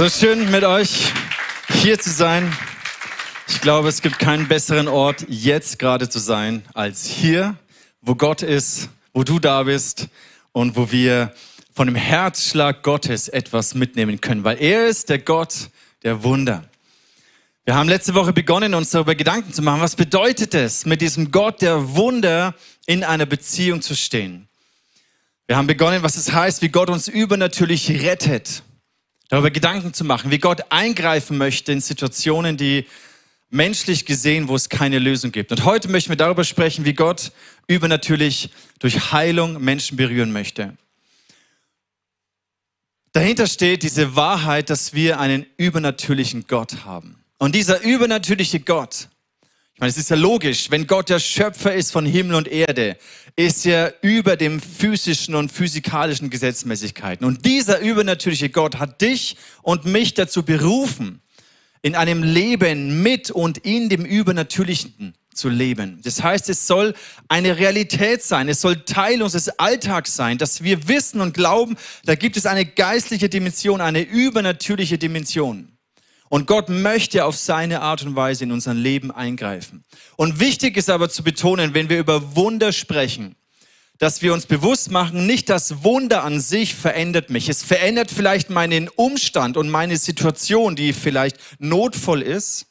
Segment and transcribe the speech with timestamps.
[0.00, 1.12] So schön mit euch
[1.82, 2.50] hier zu sein.
[3.48, 7.54] Ich glaube, es gibt keinen besseren Ort, jetzt gerade zu sein, als hier,
[8.00, 10.08] wo Gott ist, wo du da bist
[10.52, 11.34] und wo wir
[11.74, 15.68] von dem Herzschlag Gottes etwas mitnehmen können, weil er ist der Gott
[16.02, 16.64] der Wunder.
[17.66, 21.30] Wir haben letzte Woche begonnen, uns darüber Gedanken zu machen, was bedeutet es, mit diesem
[21.30, 22.54] Gott der Wunder
[22.86, 24.48] in einer Beziehung zu stehen.
[25.46, 28.62] Wir haben begonnen, was es heißt, wie Gott uns übernatürlich rettet.
[29.30, 32.86] Darüber Gedanken zu machen, wie Gott eingreifen möchte in Situationen, die
[33.48, 35.52] menschlich gesehen, wo es keine Lösung gibt.
[35.52, 37.30] Und heute möchten wir darüber sprechen, wie Gott
[37.68, 40.76] übernatürlich durch Heilung Menschen berühren möchte.
[43.12, 47.24] Dahinter steht diese Wahrheit, dass wir einen übernatürlichen Gott haben.
[47.38, 49.08] Und dieser übernatürliche Gott,
[49.80, 52.96] meine, es ist ja logisch, wenn Gott der Schöpfer ist von Himmel und Erde,
[53.34, 57.26] ist er über dem physischen und physikalischen Gesetzmäßigkeiten.
[57.26, 61.22] Und dieser übernatürliche Gott hat dich und mich dazu berufen,
[61.82, 66.00] in einem Leben mit und in dem Übernatürlichen zu leben.
[66.02, 66.94] Das heißt, es soll
[67.28, 72.14] eine Realität sein, es soll Teil unseres Alltags sein, dass wir wissen und glauben, da
[72.14, 75.68] gibt es eine geistliche Dimension, eine übernatürliche Dimension.
[76.30, 79.84] Und Gott möchte auf seine Art und Weise in unser Leben eingreifen.
[80.16, 83.34] Und wichtig ist aber zu betonen, wenn wir über Wunder sprechen,
[83.98, 87.48] dass wir uns bewusst machen, nicht das Wunder an sich verändert mich.
[87.48, 92.66] Es verändert vielleicht meinen Umstand und meine Situation, die vielleicht notvoll ist.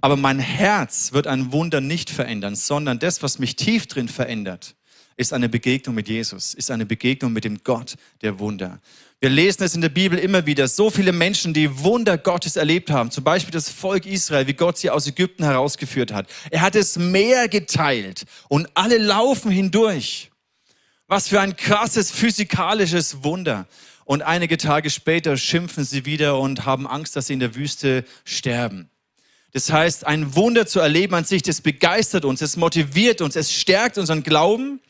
[0.00, 4.74] Aber mein Herz wird ein Wunder nicht verändern, sondern das, was mich tief drin verändert,
[5.16, 8.80] ist eine Begegnung mit Jesus, ist eine Begegnung mit dem Gott der Wunder.
[9.22, 10.66] Wir lesen es in der Bibel immer wieder.
[10.66, 13.12] So viele Menschen, die Wunder Gottes erlebt haben.
[13.12, 16.26] Zum Beispiel das Volk Israel, wie Gott sie aus Ägypten herausgeführt hat.
[16.50, 20.32] Er hat es Meer geteilt und alle laufen hindurch.
[21.06, 23.68] Was für ein krasses physikalisches Wunder.
[24.04, 28.04] Und einige Tage später schimpfen sie wieder und haben Angst, dass sie in der Wüste
[28.24, 28.90] sterben.
[29.52, 33.52] Das heißt, ein Wunder zu erleben an sich, das begeistert uns, es motiviert uns, es
[33.52, 34.80] stärkt unseren Glauben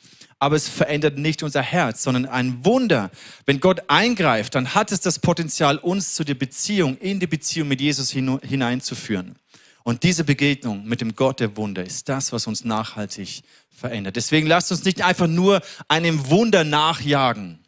[0.42, 3.12] aber es verändert nicht unser Herz, sondern ein Wunder.
[3.46, 7.68] Wenn Gott eingreift, dann hat es das Potenzial, uns zu der Beziehung, in die Beziehung
[7.68, 9.36] mit Jesus hineinzuführen.
[9.84, 14.16] Und diese Begegnung mit dem Gott der Wunder ist das, was uns nachhaltig verändert.
[14.16, 17.60] Deswegen lasst uns nicht einfach nur einem Wunder nachjagen.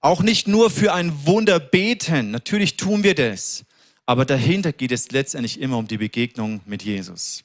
[0.00, 2.30] Auch nicht nur für ein Wunder beten.
[2.30, 3.66] Natürlich tun wir das.
[4.06, 7.44] Aber dahinter geht es letztendlich immer um die Begegnung mit Jesus.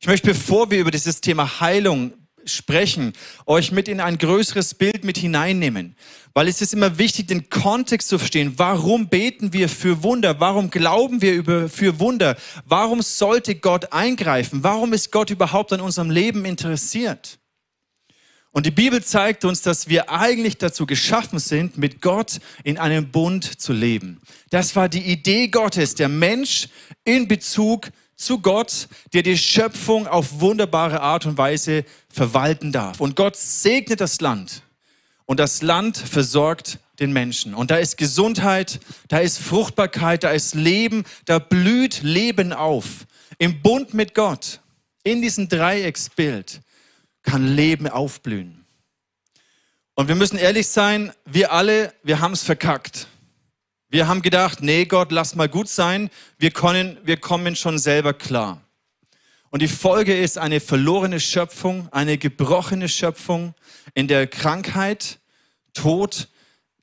[0.00, 2.14] Ich möchte, bevor wir über dieses Thema Heilung
[2.44, 3.12] sprechen,
[3.46, 5.96] euch mit in ein größeres Bild mit hineinnehmen.
[6.34, 8.54] Weil es ist immer wichtig, den Kontext zu verstehen.
[8.56, 10.40] Warum beten wir für Wunder?
[10.40, 12.36] Warum glauben wir über, für Wunder?
[12.64, 14.62] Warum sollte Gott eingreifen?
[14.62, 17.38] Warum ist Gott überhaupt an unserem Leben interessiert?
[18.54, 23.10] Und die Bibel zeigt uns, dass wir eigentlich dazu geschaffen sind, mit Gott in einem
[23.10, 24.20] Bund zu leben.
[24.50, 26.68] Das war die Idee Gottes, der Mensch
[27.04, 27.90] in Bezug
[28.24, 33.00] zu Gott, der die Schöpfung auf wunderbare Art und Weise verwalten darf.
[33.00, 34.62] Und Gott segnet das Land
[35.26, 37.54] und das Land versorgt den Menschen.
[37.54, 43.06] Und da ist Gesundheit, da ist Fruchtbarkeit, da ist Leben, da blüht Leben auf.
[43.38, 44.60] Im Bund mit Gott,
[45.02, 46.60] in diesem Dreiecksbild,
[47.22, 48.64] kann Leben aufblühen.
[49.94, 53.08] Und wir müssen ehrlich sein, wir alle, wir haben es verkackt.
[53.92, 56.08] Wir haben gedacht, nee Gott, lass mal gut sein,
[56.38, 58.62] wir, können, wir kommen schon selber klar.
[59.50, 63.54] Und die Folge ist eine verlorene Schöpfung, eine gebrochene Schöpfung,
[63.92, 65.18] in der Krankheit,
[65.74, 66.30] Tod,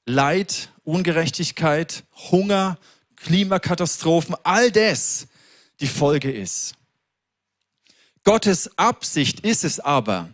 [0.05, 2.77] Leid, Ungerechtigkeit, Hunger,
[3.15, 5.25] Klimakatastrophen, all das
[5.79, 6.75] die Folge ist.
[8.23, 10.29] Gottes Absicht ist es aber,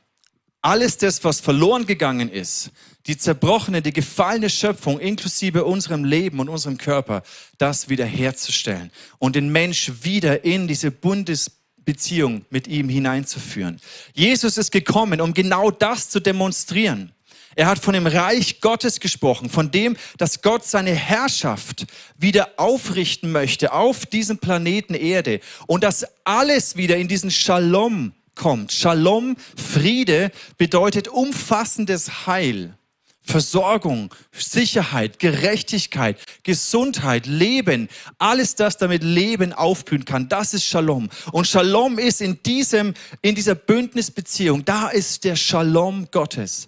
[0.61, 2.71] alles das, was verloren gegangen ist,
[3.07, 7.23] die zerbrochene, die gefallene Schöpfung inklusive unserem Leben und unserem Körper,
[7.57, 13.79] das wiederherzustellen und den Mensch wieder in diese Bundesbeziehung mit ihm hineinzuführen.
[14.13, 17.11] Jesus ist gekommen, um genau das zu demonstrieren.
[17.57, 21.85] Er hat von dem Reich Gottes gesprochen, von dem, dass Gott seine Herrschaft
[22.17, 28.73] wieder aufrichten möchte auf diesem Planeten Erde und dass alles wieder in diesen Shalom kommt.
[28.73, 32.77] Shalom, Friede, bedeutet umfassendes Heil.
[33.25, 37.89] Versorgung, Sicherheit, Gerechtigkeit, Gesundheit, Leben,
[38.19, 41.09] alles das, damit Leben aufblühen kann, das ist Shalom.
[41.31, 46.67] Und Shalom ist in diesem, in dieser Bündnisbeziehung, da ist der Shalom Gottes.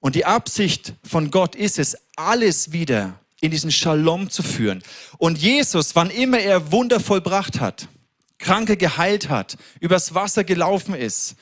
[0.00, 4.82] Und die Absicht von Gott ist es, alles wieder in diesen Shalom zu führen.
[5.18, 7.88] Und Jesus, wann immer er Wunder vollbracht hat,
[8.38, 11.36] Kranke geheilt hat, übers Wasser gelaufen ist,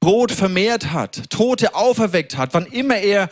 [0.00, 3.30] Brot vermehrt hat, Tote auferweckt hat, wann immer er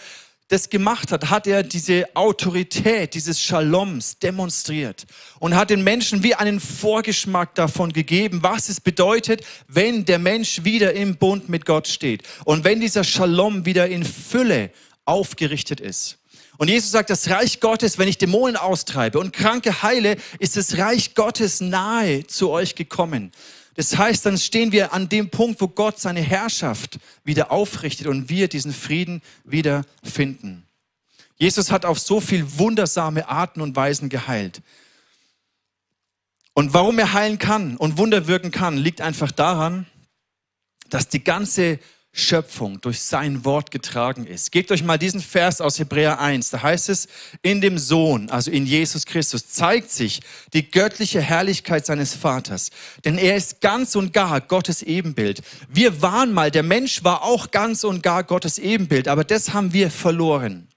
[0.49, 5.05] das gemacht hat, hat er diese Autorität, dieses Shaloms demonstriert
[5.41, 10.63] und hat den Menschen wie einen Vorgeschmack davon gegeben, was es bedeutet, wenn der Mensch
[10.63, 14.71] wieder im Bund mit Gott steht und wenn dieser Shalom wieder in Fülle
[15.05, 16.19] aufgerichtet ist.
[16.59, 20.79] Und Jesus sagt, das Reich Gottes, wenn ich Dämonen austreibe und Kranke heile, ist das
[20.79, 23.31] Reich Gottes nahe zu euch gekommen.
[23.77, 28.31] Das heißt, dann stehen wir an dem Punkt, wo Gott seine Herrschaft wieder aufrichtet und
[28.31, 30.67] wir diesen Frieden wieder finden.
[31.37, 34.63] Jesus hat auf so viel wundersame Arten und Weisen geheilt.
[36.55, 39.87] Und warum er heilen kann und Wunder wirken kann, liegt einfach daran,
[40.89, 41.79] dass die ganze
[42.19, 44.51] Schöpfung durch sein Wort getragen ist.
[44.51, 46.49] Gebt euch mal diesen Vers aus Hebräer 1.
[46.49, 47.09] Da heißt es,
[47.43, 50.23] in dem Sohn, also in Jesus Christus, zeigt sich
[50.55, 52.71] die göttliche Herrlichkeit seines Vaters.
[53.05, 55.43] Denn er ist ganz und gar Gottes Ebenbild.
[55.69, 59.75] Wir waren mal, der Mensch war auch ganz und gar Gottes Ebenbild, aber das haben
[59.75, 60.69] wir verloren.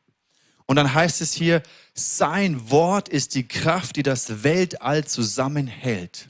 [0.66, 1.64] Und dann heißt es hier,
[1.94, 6.30] sein Wort ist die Kraft, die das Weltall zusammenhält.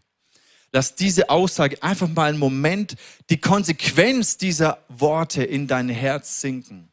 [0.72, 2.96] Lass diese Aussage einfach mal einen Moment,
[3.30, 6.90] die Konsequenz dieser Worte in dein Herz sinken.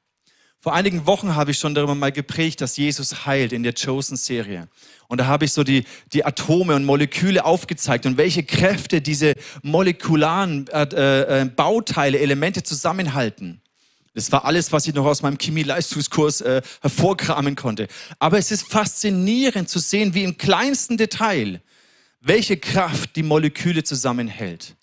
[0.66, 4.66] Vor einigen Wochen habe ich schon darüber mal geprägt, dass Jesus heilt in der Chosen-Serie.
[5.06, 9.34] Und da habe ich so die, die Atome und Moleküle aufgezeigt und welche Kräfte diese
[9.62, 13.60] molekularen äh, äh, Bauteile, Elemente zusammenhalten.
[14.14, 17.86] Das war alles, was ich noch aus meinem Chemie-Leistungskurs äh, hervorkramen konnte.
[18.18, 21.60] Aber es ist faszinierend zu sehen, wie im kleinsten Detail
[22.26, 24.76] welche Kraft die Moleküle zusammenhält.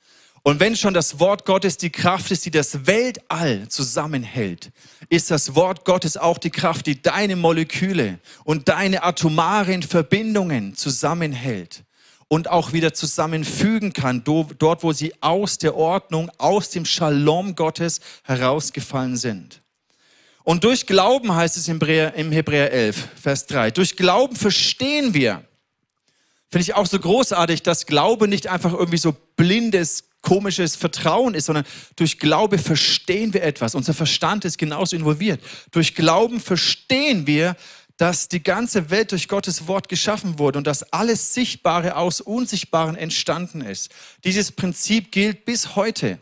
[0.46, 4.72] Und wenn schon das Wort Gottes die Kraft ist, die das Weltall zusammenhält,
[5.10, 11.84] ist das Wort Gottes auch die Kraft, die deine Moleküle und deine atomaren Verbindungen zusammenhält
[12.28, 18.02] und auch wieder zusammenfügen kann, dort wo sie aus der Ordnung, aus dem Shalom Gottes
[18.24, 19.62] herausgefallen sind.
[20.44, 25.46] Und durch Glauben heißt es im Hebräer 11, Vers 3, durch Glauben verstehen wir,
[26.54, 31.46] Finde ich auch so großartig, dass Glaube nicht einfach irgendwie so blindes, komisches Vertrauen ist,
[31.46, 31.66] sondern
[31.96, 33.74] durch Glaube verstehen wir etwas.
[33.74, 35.42] Unser Verstand ist genauso involviert.
[35.72, 37.56] Durch Glauben verstehen wir,
[37.98, 42.98] dass die ganze Welt durch Gottes Wort geschaffen wurde und dass alles Sichtbare aus Unsichtbaren
[42.98, 43.90] entstanden ist.
[44.24, 46.20] Dieses Prinzip gilt bis heute.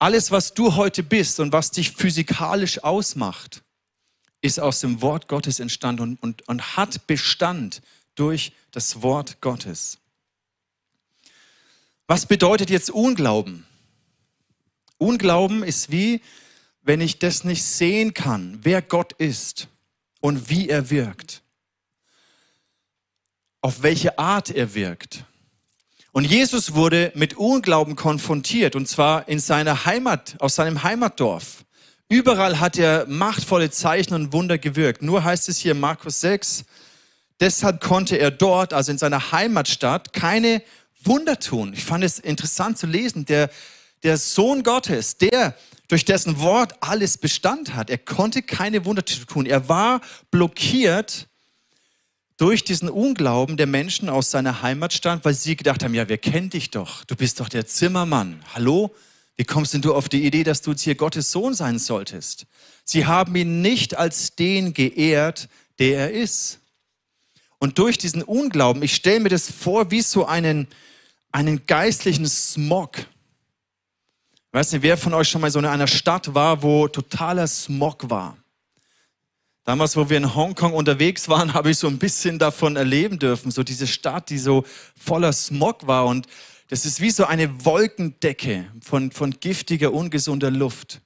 [0.00, 3.62] Alles, was du heute bist und was dich physikalisch ausmacht,
[4.40, 7.80] ist aus dem Wort Gottes entstanden und, und, und hat Bestand
[8.14, 9.98] durch das Wort Gottes.
[12.06, 13.66] Was bedeutet jetzt Unglauben?
[14.98, 16.20] Unglauben ist wie,
[16.82, 19.68] wenn ich das nicht sehen kann, wer Gott ist
[20.20, 21.42] und wie er wirkt,
[23.60, 25.24] auf welche Art er wirkt.
[26.12, 31.64] Und Jesus wurde mit Unglauben konfrontiert, und zwar in seiner Heimat, aus seinem Heimatdorf.
[32.08, 35.00] Überall hat er machtvolle Zeichen und Wunder gewirkt.
[35.00, 36.64] Nur heißt es hier Markus 6,
[37.42, 40.62] Deshalb konnte er dort, also in seiner Heimatstadt, keine
[41.02, 41.72] Wunder tun.
[41.74, 43.24] Ich fand es interessant zu lesen.
[43.24, 43.50] Der,
[44.04, 45.56] der Sohn Gottes, der
[45.88, 49.46] durch dessen Wort alles Bestand hat, er konnte keine Wunder tun.
[49.46, 51.26] Er war blockiert
[52.36, 56.48] durch diesen Unglauben der Menschen aus seiner Heimatstadt, weil sie gedacht haben, ja, wir kennen
[56.48, 57.02] dich doch.
[57.06, 58.40] Du bist doch der Zimmermann.
[58.54, 58.94] Hallo?
[59.34, 62.46] Wie kommst denn du auf die Idee, dass du jetzt hier Gottes Sohn sein solltest?
[62.84, 65.48] Sie haben ihn nicht als den geehrt,
[65.80, 66.60] der er ist.
[67.62, 70.66] Und durch diesen Unglauben, ich stelle mir das vor wie so einen,
[71.30, 72.98] einen geistlichen Smog.
[72.98, 73.06] Ich
[74.50, 78.10] weiß nicht, wer von euch schon mal so in einer Stadt war, wo totaler Smog
[78.10, 78.36] war.
[79.62, 83.52] Damals, wo wir in Hongkong unterwegs waren, habe ich so ein bisschen davon erleben dürfen.
[83.52, 84.64] So diese Stadt, die so
[84.98, 86.06] voller Smog war.
[86.06, 86.26] Und
[86.66, 91.00] das ist wie so eine Wolkendecke von, von giftiger, ungesunder Luft.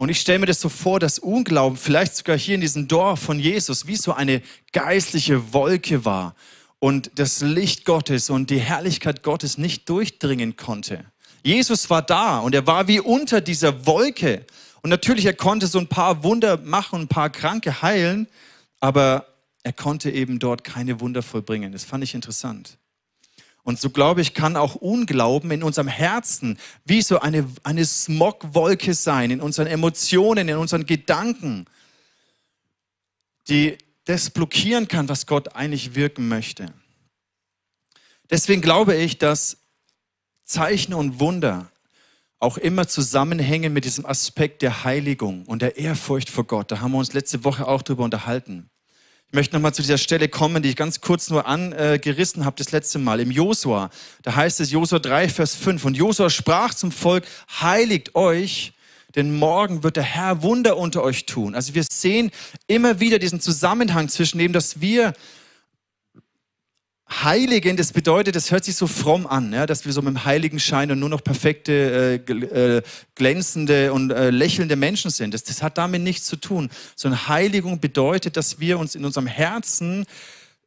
[0.00, 3.20] Und ich stelle mir das so vor, dass Unglauben vielleicht sogar hier in diesem Dorf
[3.20, 4.40] von Jesus wie so eine
[4.72, 6.34] geistliche Wolke war
[6.78, 11.04] und das Licht Gottes und die Herrlichkeit Gottes nicht durchdringen konnte.
[11.42, 14.46] Jesus war da und er war wie unter dieser Wolke.
[14.80, 18.26] Und natürlich, er konnte so ein paar Wunder machen, ein paar Kranke heilen,
[18.80, 19.26] aber
[19.64, 21.72] er konnte eben dort keine Wunder vollbringen.
[21.72, 22.78] Das fand ich interessant.
[23.62, 28.94] Und so glaube ich, kann auch Unglauben in unserem Herzen wie so eine, eine Smogwolke
[28.94, 31.66] sein, in unseren Emotionen, in unseren Gedanken,
[33.48, 36.72] die das blockieren kann, was Gott eigentlich wirken möchte.
[38.30, 39.58] Deswegen glaube ich, dass
[40.44, 41.70] Zeichen und Wunder
[42.38, 46.70] auch immer zusammenhängen mit diesem Aspekt der Heiligung und der Ehrfurcht vor Gott.
[46.70, 48.69] Da haben wir uns letzte Woche auch drüber unterhalten.
[49.32, 52.72] Ich möchte nochmal zu dieser Stelle kommen, die ich ganz kurz nur angerissen habe das
[52.72, 53.20] letzte Mal.
[53.20, 53.88] Im Josua,
[54.22, 55.84] da heißt es Josua 3, Vers 5.
[55.84, 57.24] Und Josua sprach zum Volk,
[57.60, 58.72] heiligt euch,
[59.14, 61.54] denn morgen wird der Herr Wunder unter euch tun.
[61.54, 62.32] Also wir sehen
[62.66, 65.12] immer wieder diesen Zusammenhang zwischen dem, dass wir
[67.10, 70.24] Heiligen, das bedeutet, das hört sich so fromm an, ja, dass wir so mit dem
[70.24, 72.82] Heiligen scheinen und nur noch perfekte, äh, äh,
[73.16, 75.34] glänzende und äh, lächelnde Menschen sind.
[75.34, 76.70] Das, das hat damit nichts zu tun.
[76.94, 80.06] Sondern Heiligung bedeutet, dass wir uns in unserem Herzen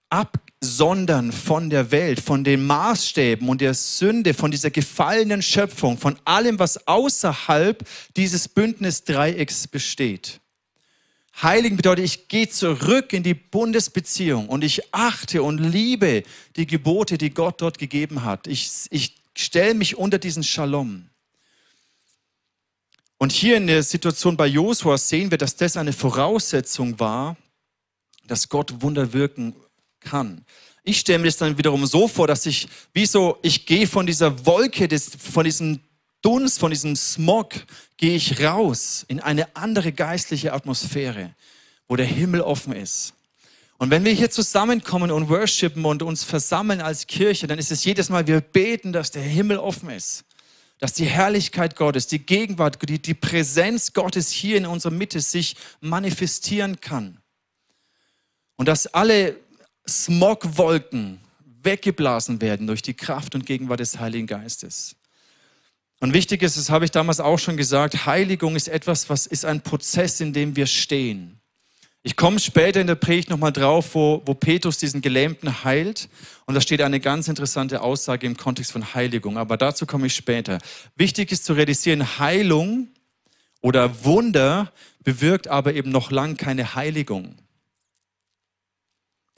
[0.10, 6.18] absondern von der Welt, von den Maßstäben und der Sünde, von dieser gefallenen Schöpfung, von
[6.26, 7.84] allem, was außerhalb
[8.16, 10.40] dieses Bündnisdreiecks besteht.
[11.42, 16.24] Heiligen bedeutet, ich gehe zurück in die Bundesbeziehung und ich achte und liebe
[16.56, 18.48] die Gebote, die Gott dort gegeben hat.
[18.48, 21.10] Ich, ich stelle mich unter diesen Shalom.
[23.18, 27.38] Und hier in der Situation bei Josua sehen wir, dass das eine Voraussetzung war,
[28.28, 29.56] dass Gott Wunder wirken
[30.02, 30.46] kann.
[30.84, 34.06] Ich stelle mir das dann wiederum so vor, dass ich, wie so, ich gehe von
[34.06, 35.80] dieser Wolke, des, von diesem
[36.24, 37.54] Dunst, von diesem Smog,
[37.98, 41.36] gehe ich raus in eine andere geistliche Atmosphäre,
[41.88, 43.14] wo der Himmel offen ist.
[43.78, 47.84] Und wenn wir hier zusammenkommen und worshipen und uns versammeln als Kirche, dann ist es
[47.84, 50.24] jedes Mal, wir beten, dass der Himmel offen ist.
[50.80, 55.58] Dass die Herrlichkeit Gottes, die Gegenwart, die, die Präsenz Gottes hier in unserer Mitte sich
[55.82, 57.18] manifestieren kann.
[58.56, 59.36] Und dass alle
[59.88, 61.20] Smogwolken
[61.64, 64.96] weggeblasen werden durch die Kraft und Gegenwart des Heiligen Geistes.
[66.04, 69.46] Und wichtig ist, das habe ich damals auch schon gesagt, Heiligung ist etwas, was ist
[69.46, 71.40] ein Prozess, in dem wir stehen.
[72.02, 76.10] Ich komme später in der Predigt nochmal drauf, wo, wo Petrus diesen Gelähmten heilt.
[76.46, 79.38] Und da steht eine ganz interessante Aussage im Kontext von Heiligung.
[79.38, 80.58] Aber dazu komme ich später.
[80.98, 82.90] Wichtig ist zu realisieren, Heilung
[83.62, 84.74] oder Wunder
[85.06, 87.38] bewirkt aber eben noch lang keine Heiligung.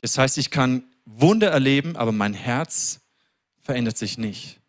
[0.01, 3.01] Das heißt, ich kann Wunder erleben, aber mein Herz
[3.61, 4.59] verändert sich nicht.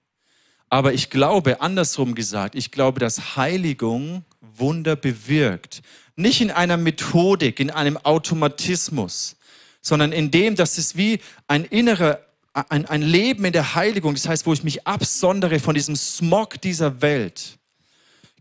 [0.69, 4.25] Aber ich glaube, andersrum gesagt, ich glaube, dass Heiligung
[4.59, 5.83] Wunder bewirkt.
[6.17, 9.37] Nicht in einer Methodik, in einem Automatismus,
[9.81, 12.21] sondern in dem, dass es wie ein innerer,
[12.53, 16.61] ein, ein Leben in der Heiligung, das heißt, wo ich mich absondere von diesem Smog
[16.61, 17.59] dieser Welt,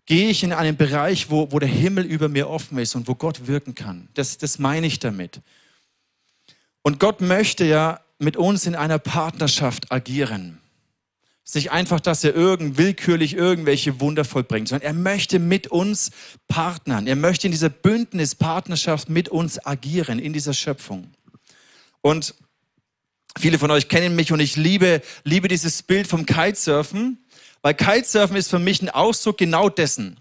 [0.06, 3.16] gehe ich in einen Bereich, wo, wo der Himmel über mir offen ist und wo
[3.16, 4.08] Gott wirken kann.
[4.14, 5.42] Das, das meine ich damit.
[6.82, 10.60] Und Gott möchte ja mit uns in einer Partnerschaft agieren.
[11.48, 16.10] Es nicht einfach, dass er irgend willkürlich irgendwelche Wunder vollbringt, sondern er möchte mit uns
[16.48, 17.06] partnern.
[17.06, 21.12] Er möchte in dieser Bündnispartnerschaft mit uns agieren, in dieser Schöpfung.
[22.02, 22.34] Und
[23.38, 27.24] viele von euch kennen mich und ich liebe, liebe dieses Bild vom Kitesurfen,
[27.62, 30.20] weil Kitesurfen ist für mich ein Ausdruck genau dessen.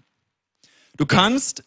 [0.95, 1.63] Du kannst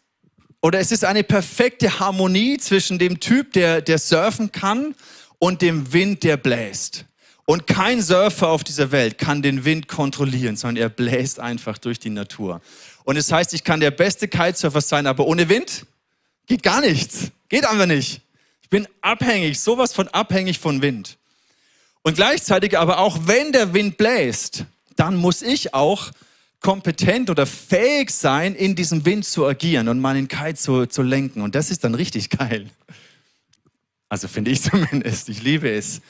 [0.61, 4.95] oder es ist eine perfekte Harmonie zwischen dem Typ, der, der surfen kann
[5.39, 7.07] und dem Wind, der bläst.
[7.49, 11.99] Und kein Surfer auf dieser Welt kann den Wind kontrollieren, sondern er bläst einfach durch
[11.99, 12.61] die Natur.
[13.05, 15.87] Und es das heißt, ich kann der beste Kitesurfer sein, aber ohne Wind
[16.47, 17.31] geht gar nichts.
[17.49, 18.21] Geht einfach nicht.
[18.61, 21.17] Ich bin abhängig, sowas von abhängig von Wind.
[22.03, 26.11] Und gleichzeitig aber auch, wenn der Wind bläst, dann muss ich auch
[26.61, 31.41] kompetent oder fähig sein, in diesem Wind zu agieren und meinen Kite zu, zu lenken.
[31.41, 32.69] Und das ist dann richtig geil.
[34.11, 35.31] Also finde ich zumindest.
[35.31, 36.03] Ich liebe es.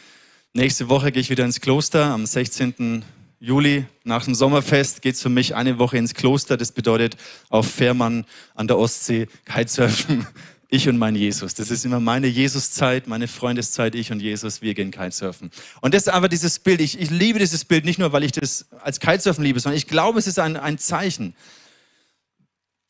[0.59, 2.07] Nächste Woche gehe ich wieder ins Kloster.
[2.07, 3.05] Am 16.
[3.39, 6.57] Juli nach dem Sommerfest geht es für mich eine Woche ins Kloster.
[6.57, 7.17] Das bedeutet
[7.49, 10.27] auf Fährmann an der Ostsee Kitesurfen
[10.69, 11.55] ich und mein Jesus.
[11.55, 15.53] Das ist immer meine Jesuszeit, meine Freundeszeit, ich und Jesus, wir gehen Kitesurfen.
[15.81, 16.81] Und das ist einfach dieses Bild.
[16.81, 19.87] Ich, ich liebe dieses Bild nicht nur, weil ich das als Kitesurfen liebe, sondern ich
[19.87, 21.37] glaube, es ist ein, ein Zeichen.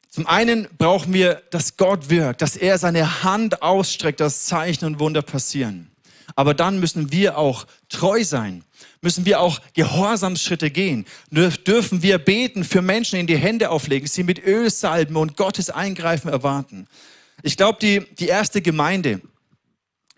[0.08, 5.00] Zum einen brauchen wir, dass Gott wirkt, dass er seine Hand ausstreckt, dass Zeichen und
[5.00, 5.90] Wunder passieren.
[6.35, 8.64] Aber dann müssen wir auch treu sein,
[9.00, 14.23] müssen wir auch Gehorsamsschritte gehen, dürfen wir beten, für Menschen in die Hände auflegen, sie
[14.23, 16.87] mit Öl salben und Gottes Eingreifen erwarten.
[17.42, 19.20] Ich glaube, die, die erste Gemeinde,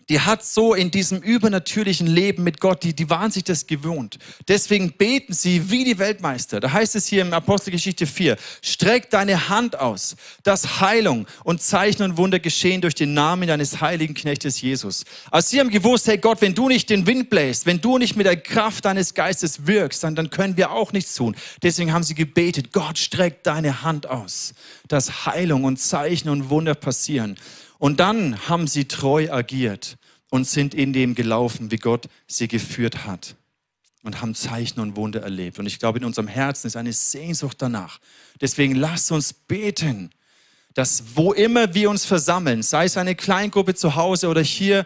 [0.09, 4.17] die hat so in diesem übernatürlichen Leben mit Gott, die, die waren sich das gewohnt.
[4.47, 6.59] Deswegen beten sie wie die Weltmeister.
[6.59, 12.03] Da heißt es hier im Apostelgeschichte 4, streck deine Hand aus, dass Heilung und Zeichen
[12.03, 15.05] und Wunder geschehen durch den Namen deines heiligen Knechtes Jesus.
[15.29, 18.15] Also sie haben gewusst, hey Gott, wenn du nicht den Wind bläst, wenn du nicht
[18.15, 21.35] mit der Kraft deines Geistes wirkst, dann, dann können wir auch nichts tun.
[21.63, 24.53] Deswegen haben sie gebetet, Gott, streck deine Hand aus,
[24.87, 27.37] dass Heilung und Zeichen und Wunder passieren.
[27.81, 29.97] Und dann haben sie treu agiert
[30.29, 33.35] und sind in dem gelaufen, wie Gott sie geführt hat
[34.03, 35.57] und haben Zeichen und Wunder erlebt.
[35.57, 37.99] Und ich glaube, in unserem Herzen ist eine Sehnsucht danach.
[38.39, 40.11] Deswegen lasst uns beten,
[40.75, 44.85] dass wo immer wir uns versammeln, sei es eine Kleingruppe zu Hause oder hier,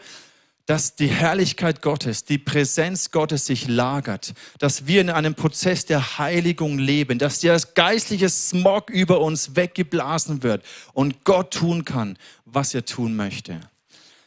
[0.65, 6.17] dass die Herrlichkeit Gottes, die Präsenz Gottes sich lagert, dass wir in einem Prozess der
[6.17, 12.73] Heiligung leben, dass der geistliche Smog über uns weggeblasen wird und Gott tun kann, was
[12.73, 13.59] er tun möchte.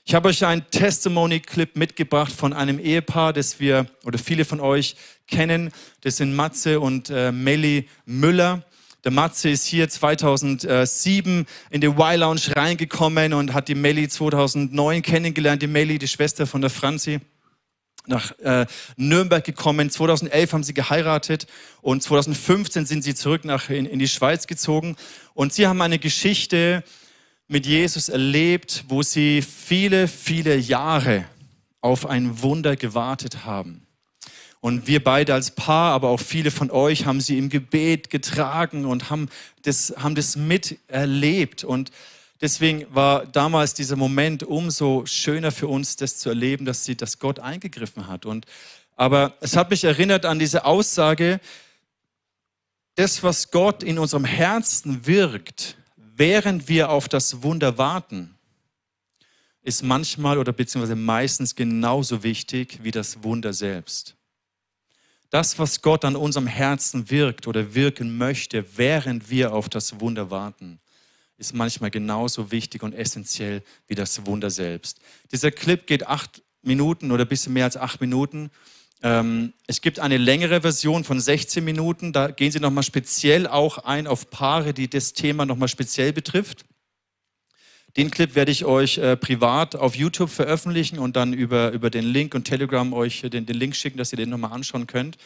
[0.04, 4.96] Ich habe euch einen Testimony-Clip mitgebracht von einem Ehepaar, das wir oder viele von euch
[5.26, 5.70] kennen.
[6.00, 8.62] Das sind Matze und äh, Melli Müller.
[9.04, 15.62] Der Matze ist hier 2007 in den Y-Lounge reingekommen und hat die Melli 2009 kennengelernt.
[15.62, 17.20] Die Melli, die Schwester von der Franzi
[18.08, 19.90] nach äh, Nürnberg gekommen.
[19.90, 21.46] 2011 haben sie geheiratet
[21.80, 24.96] und 2015 sind sie zurück nach, in, in die Schweiz gezogen.
[25.34, 26.82] Und sie haben eine Geschichte
[27.46, 31.24] mit Jesus erlebt, wo sie viele, viele Jahre
[31.80, 33.87] auf ein Wunder gewartet haben.
[34.60, 38.84] Und wir beide als Paar, aber auch viele von euch haben sie im Gebet getragen
[38.84, 39.28] und haben
[39.62, 41.62] das, haben das miterlebt.
[41.62, 41.92] Und
[42.40, 47.20] deswegen war damals dieser Moment umso schöner für uns, das zu erleben, dass, sie, dass
[47.20, 48.26] Gott eingegriffen hat.
[48.26, 48.46] Und,
[48.96, 51.40] aber es hat mich erinnert an diese Aussage,
[52.96, 58.34] das, was Gott in unserem Herzen wirkt, während wir auf das Wunder warten,
[59.62, 64.17] ist manchmal oder beziehungsweise meistens genauso wichtig wie das Wunder selbst.
[65.30, 70.30] Das, was Gott an unserem Herzen wirkt oder wirken möchte, während wir auf das Wunder
[70.30, 70.80] warten,
[71.36, 75.00] ist manchmal genauso wichtig und essentiell wie das Wunder selbst.
[75.30, 78.50] Dieser Clip geht acht Minuten oder ein bisschen mehr als acht Minuten.
[79.02, 82.12] Ähm, es gibt eine längere Version von 16 Minuten.
[82.12, 86.64] Da gehen Sie nochmal speziell auch ein auf Paare, die das Thema nochmal speziell betrifft.
[87.96, 92.04] Den Clip werde ich euch äh, privat auf YouTube veröffentlichen und dann über, über den
[92.04, 95.16] Link und Telegram euch den, den Link schicken, dass ihr den nochmal anschauen könnt.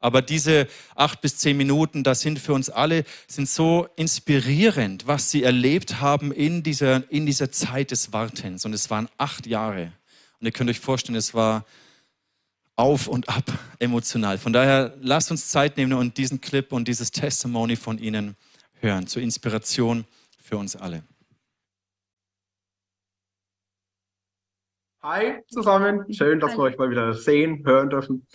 [0.00, 5.30] Aber diese acht bis zehn Minuten, das sind für uns alle, sind so inspirierend, was
[5.30, 8.64] sie erlebt haben in dieser, in dieser Zeit des Wartens.
[8.64, 9.92] Und es waren acht Jahre.
[10.40, 11.64] Und ihr könnt euch vorstellen, es war
[12.76, 13.44] auf und ab
[13.80, 14.38] emotional.
[14.38, 18.36] Von daher lasst uns Zeit nehmen und diesen Clip und dieses Testimony von Ihnen
[18.80, 20.04] hören, zur Inspiration
[20.40, 21.02] für uns alle.
[25.00, 26.58] Hi zusammen, schön, dass Hi.
[26.58, 28.26] wir euch mal wieder sehen, hören dürfen.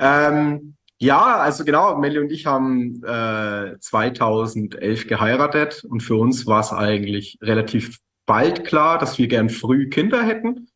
[0.00, 6.58] Ähm, ja, also genau, Melli und ich haben äh, 2011 geheiratet und für uns war
[6.58, 10.68] es eigentlich relativ bald klar, dass wir gern früh Kinder hätten.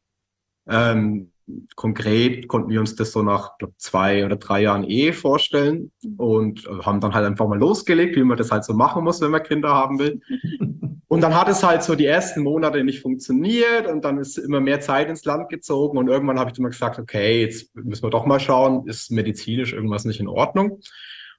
[0.68, 1.31] Ähm,
[1.74, 6.66] konkret konnten wir uns das so nach glaub, zwei oder drei Jahren Ehe vorstellen und
[6.82, 9.42] haben dann halt einfach mal losgelegt, wie man das halt so machen muss, wenn man
[9.42, 10.20] Kinder haben will.
[11.12, 14.60] Und dann hat es halt so die ersten Monate nicht funktioniert und dann ist immer
[14.60, 18.08] mehr Zeit ins Land gezogen und irgendwann habe ich immer gesagt, okay, jetzt müssen wir
[18.08, 20.80] doch mal schauen, ist medizinisch irgendwas nicht in Ordnung?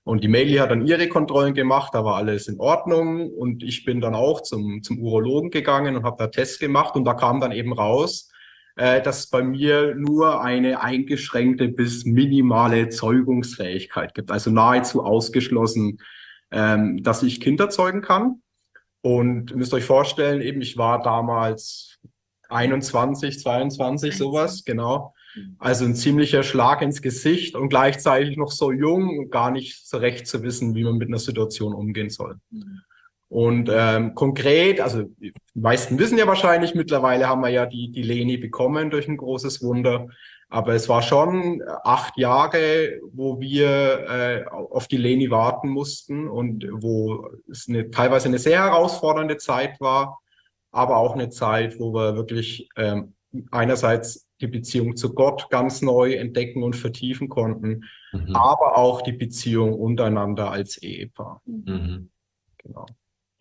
[0.04, 3.84] Und die Maili hat dann ihre Kontrollen gemacht, da war alles in Ordnung und ich
[3.84, 7.40] bin dann auch zum, zum Urologen gegangen und habe da Tests gemacht und da kam
[7.40, 8.30] dann eben raus,
[8.76, 16.00] äh, dass bei mir nur eine eingeschränkte bis minimale Zeugungsfähigkeit gibt, also nahezu ausgeschlossen,
[16.52, 18.42] ähm, dass ich Kinder zeugen kann.
[19.02, 22.00] Und ihr müsst euch vorstellen, eben ich war damals
[22.50, 25.14] 21, 22, sowas, genau.
[25.58, 29.98] Also ein ziemlicher Schlag ins Gesicht und gleichzeitig noch so jung und gar nicht so
[29.98, 32.38] recht zu wissen, wie man mit einer Situation umgehen soll.
[32.52, 32.82] Mhm.
[33.34, 38.04] Und ähm, konkret, also die meisten wissen ja wahrscheinlich, mittlerweile haben wir ja die, die
[38.04, 40.08] Leni bekommen durch ein großes Wunder.
[40.50, 46.68] Aber es war schon acht Jahre, wo wir äh, auf die Leni warten mussten und
[46.72, 50.20] wo es eine, teilweise eine sehr herausfordernde Zeit war,
[50.72, 53.16] aber auch eine Zeit, wo wir wirklich ähm,
[53.50, 58.36] einerseits die Beziehung zu Gott ganz neu entdecken und vertiefen konnten, mhm.
[58.36, 61.42] aber auch die Beziehung untereinander als Ehepaar.
[61.48, 62.12] Mhm.
[62.60, 62.86] Genau.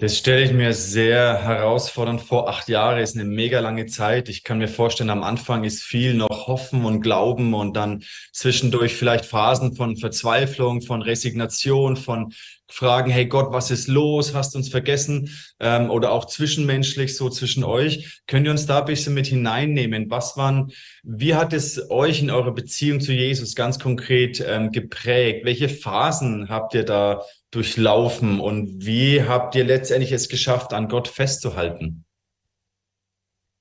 [0.03, 2.49] Das stelle ich mir sehr herausfordernd vor.
[2.49, 4.29] Acht Jahre ist eine mega lange Zeit.
[4.29, 8.97] Ich kann mir vorstellen, am Anfang ist viel noch Hoffen und Glauben und dann zwischendurch
[8.97, 12.33] vielleicht Phasen von Verzweiflung, von Resignation, von
[12.69, 14.35] Fragen, hey Gott, was ist los?
[14.35, 15.31] Hast du uns vergessen?
[15.61, 18.23] Ähm, oder auch zwischenmenschlich so zwischen euch.
[18.27, 20.11] Könnt ihr uns da ein bisschen mit hineinnehmen?
[20.11, 20.73] Was waren,
[21.05, 25.45] wie hat es euch in eurer Beziehung zu Jesus ganz konkret ähm, geprägt?
[25.45, 31.07] Welche Phasen habt ihr da durchlaufen und wie habt ihr letztendlich es geschafft, an Gott
[31.07, 32.05] festzuhalten?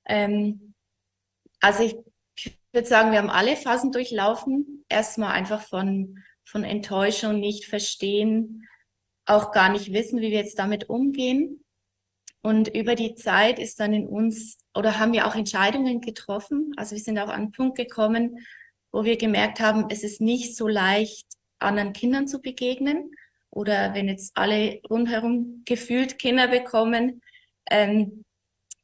[0.06, 0.74] Ähm,
[1.60, 1.96] also ich,
[2.34, 4.84] ich würde sagen, wir haben alle Phasen durchlaufen.
[4.88, 8.66] Erstmal einfach von, von Enttäuschung, nicht verstehen,
[9.26, 11.62] auch gar nicht wissen, wie wir jetzt damit umgehen.
[12.40, 16.72] Und über die Zeit ist dann in uns, oder haben wir auch Entscheidungen getroffen.
[16.76, 18.38] Also wir sind auch an einen Punkt gekommen,
[18.90, 21.26] wo wir gemerkt haben, es ist nicht so leicht,
[21.58, 23.10] anderen Kindern zu begegnen
[23.52, 27.22] oder wenn jetzt alle rundherum gefühlt Kinder bekommen.
[27.70, 28.24] Ähm,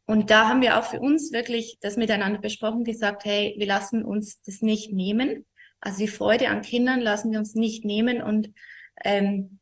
[0.07, 4.05] und da haben wir auch für uns wirklich das miteinander besprochen, gesagt, hey, wir lassen
[4.05, 5.47] uns das nicht nehmen.
[5.81, 8.53] Also die Freude an Kindern lassen wir uns nicht nehmen und
[9.05, 9.59] ähm,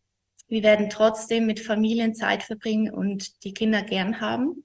[0.49, 4.65] wir werden trotzdem mit Familien Zeit verbringen und die Kinder gern haben.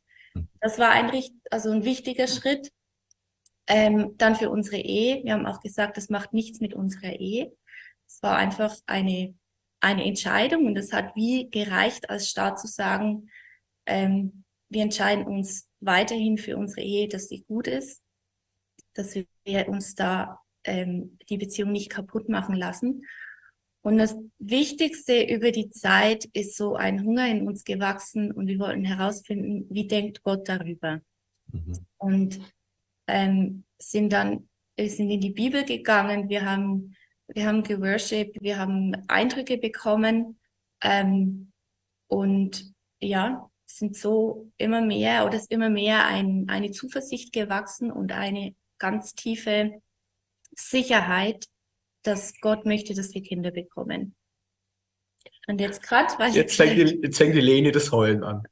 [0.60, 1.12] Das war ein,
[1.50, 2.72] also ein wichtiger Schritt.
[3.68, 5.24] Ähm, dann für unsere Ehe.
[5.24, 7.52] Wir haben auch gesagt, das macht nichts mit unserer Ehe.
[8.08, 9.34] Es war einfach eine,
[9.82, 13.30] eine Entscheidung und es hat wie gereicht, als Staat zu sagen,
[13.86, 18.02] ähm, wir entscheiden uns weiterhin für unsere Ehe, dass sie gut ist,
[18.94, 23.06] dass wir uns da ähm, die Beziehung nicht kaputt machen lassen.
[23.84, 28.60] Und das Wichtigste über die Zeit ist so ein Hunger in uns gewachsen und wir
[28.60, 31.02] wollten herausfinden, wie denkt Gott darüber.
[31.52, 31.86] Mhm.
[31.98, 32.40] Und
[33.08, 34.48] ähm, sind dann
[34.82, 36.96] wir sind in die Bibel gegangen, wir haben
[37.34, 40.40] wir haben geworshipped, wir haben Eindrücke bekommen
[40.82, 41.52] ähm,
[42.08, 48.12] und ja, sind so immer mehr oder ist immer mehr ein, eine Zuversicht gewachsen und
[48.12, 49.82] eine ganz tiefe
[50.56, 51.46] Sicherheit,
[52.04, 54.16] dass Gott möchte, dass wir Kinder bekommen.
[55.48, 56.58] Und jetzt gerade, weiß jetzt ich.
[56.58, 58.44] Fängt die, jetzt fängt die Leni das Heulen an.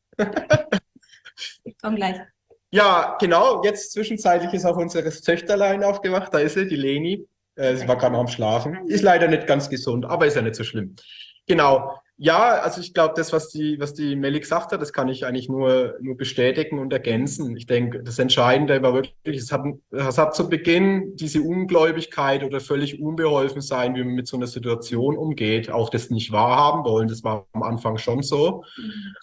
[1.63, 2.19] ich komm gleich.
[2.71, 3.63] Ja, genau.
[3.63, 6.33] Jetzt zwischenzeitlich ist auch unsere Töchterlein aufgewacht.
[6.33, 7.27] Da ist sie, die Leni.
[7.59, 8.87] Äh, sie war gerade noch am Schlafen.
[8.87, 10.95] Ist leider nicht ganz gesund, aber ist ja nicht so schlimm.
[11.45, 11.93] Genau.
[12.21, 15.25] Ja, also ich glaube, das, was die, was die Melli gesagt hat, das kann ich
[15.25, 17.55] eigentlich nur, nur bestätigen und ergänzen.
[17.55, 22.59] Ich denke, das Entscheidende war wirklich, es hat, es hat zu Beginn diese Ungläubigkeit oder
[22.59, 27.07] völlig unbeholfen sein, wie man mit so einer Situation umgeht, auch das nicht wahrhaben wollen.
[27.07, 28.63] Das war am Anfang schon so.
[28.77, 29.15] Mhm.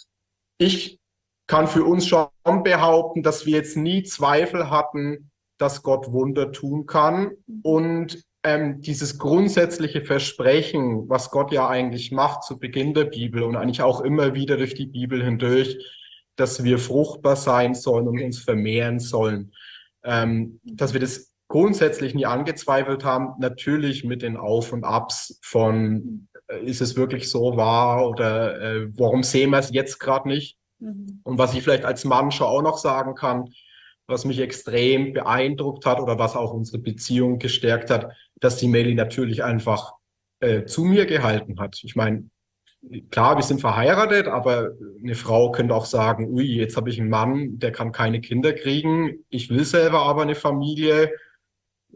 [0.58, 0.98] Ich
[1.46, 2.28] kann für uns schon
[2.64, 7.32] behaupten, dass wir jetzt nie Zweifel hatten, dass Gott Wunder tun kann.
[7.46, 7.60] Mhm.
[7.62, 13.56] Und ähm, dieses grundsätzliche Versprechen, was Gott ja eigentlich macht zu Beginn der Bibel und
[13.56, 15.76] eigentlich auch immer wieder durch die Bibel hindurch,
[16.36, 19.52] dass wir fruchtbar sein sollen und uns vermehren sollen,
[20.04, 26.28] ähm, dass wir das grundsätzlich nie angezweifelt haben, natürlich mit den Auf und Abs von,
[26.46, 30.56] äh, ist es wirklich so wahr oder äh, warum sehen wir es jetzt gerade nicht?
[30.78, 31.20] Mhm.
[31.24, 33.50] Und was ich vielleicht als Mann schon auch noch sagen kann,
[34.06, 38.94] was mich extrem beeindruckt hat oder was auch unsere Beziehung gestärkt hat, dass die Melly
[38.94, 39.92] natürlich einfach
[40.40, 41.80] äh, zu mir gehalten hat.
[41.82, 42.28] Ich meine,
[43.10, 44.72] klar, wir sind verheiratet, aber
[45.02, 48.52] eine Frau könnte auch sagen, ui, jetzt habe ich einen Mann, der kann keine Kinder
[48.52, 51.10] kriegen, ich will selber aber eine Familie.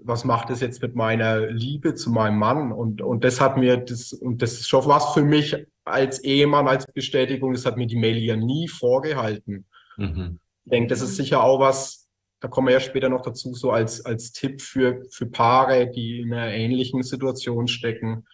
[0.03, 2.73] Was macht das jetzt mit meiner Liebe zu meinem Mann?
[2.73, 6.69] Und, und das hat mir das, und das ist schon was für mich als Ehemann,
[6.69, 9.67] als Bestätigung, das hat mir die Melly ja nie vorgehalten.
[9.97, 10.39] Mhm.
[10.65, 12.09] Ich denke, das ist sicher auch was,
[12.41, 16.21] da kommen wir ja später noch dazu, so als, als Tipp für, für Paare, die
[16.21, 18.27] in einer ähnlichen Situation stecken,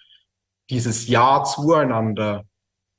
[0.70, 2.44] dieses Ja zueinander,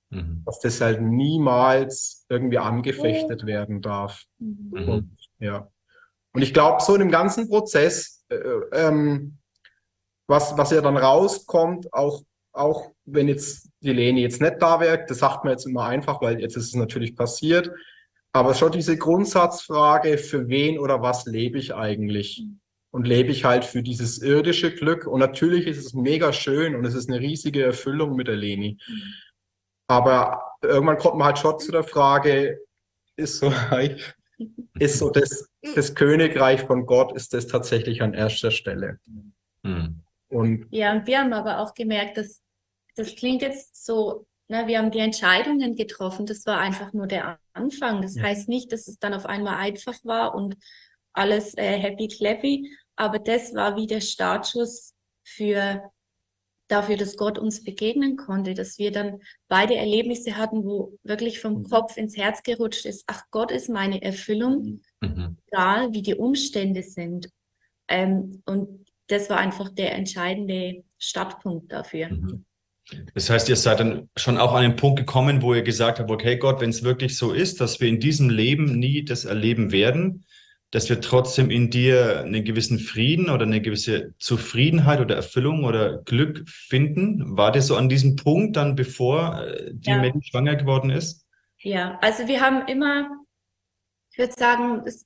[0.09, 0.43] mhm.
[0.45, 4.25] dass das halt niemals irgendwie angefechtet werden darf.
[4.39, 4.89] Mhm.
[4.89, 5.69] Und, ja.
[6.33, 8.37] Und ich glaube, so in dem ganzen Prozess, äh,
[8.73, 9.37] ähm,
[10.27, 15.05] was, was ja dann rauskommt, auch, auch wenn jetzt die Leni jetzt nicht da wäre,
[15.07, 17.71] das sagt man jetzt immer einfach, weil jetzt ist es natürlich passiert,
[18.33, 22.45] aber schon diese Grundsatzfrage, für wen oder was lebe ich eigentlich?
[22.91, 25.05] Und lebe ich halt für dieses irdische Glück?
[25.05, 28.77] Und natürlich ist es mega schön und es ist eine riesige Erfüllung mit der Leni.
[29.87, 32.59] Aber irgendwann kommt man halt schon zu der Frage,
[33.15, 33.51] ist so,
[34.79, 38.99] ist so das, das Königreich von Gott, ist das tatsächlich an erster Stelle?
[39.63, 40.01] Mhm.
[40.29, 42.41] Und ja, und wir haben aber auch gemerkt, dass
[42.95, 46.25] das klingt jetzt so na, wir haben die Entscheidungen getroffen.
[46.25, 48.01] Das war einfach nur der Anfang.
[48.01, 48.23] Das ja.
[48.23, 50.55] heißt nicht, dass es dann auf einmal einfach war und
[51.13, 55.91] alles äh, happy clappy, aber das war wie der Startschuss für
[56.67, 61.59] dafür, dass Gott uns begegnen konnte, dass wir dann beide Erlebnisse hatten, wo wirklich vom
[61.59, 61.63] mhm.
[61.63, 65.37] Kopf ins Herz gerutscht ist, ach Gott ist meine Erfüllung, mhm.
[65.47, 67.29] egal wie die Umstände sind.
[67.87, 72.09] Ähm, und das war einfach der entscheidende Startpunkt dafür.
[72.09, 72.45] Mhm.
[73.13, 76.09] Das heißt, ihr seid dann schon auch an den Punkt gekommen, wo ihr gesagt habt,
[76.09, 79.71] okay Gott, wenn es wirklich so ist, dass wir in diesem Leben nie das erleben
[79.71, 80.25] werden,
[80.71, 86.01] dass wir trotzdem in dir einen gewissen Frieden oder eine gewisse Zufriedenheit oder Erfüllung oder
[86.03, 87.37] Glück finden.
[87.37, 89.99] War das so an diesem Punkt dann, bevor äh, die ja.
[89.99, 91.25] Mädchen schwanger geworden ist?
[91.59, 93.09] Ja, also wir haben immer,
[94.11, 95.05] ich würde sagen, das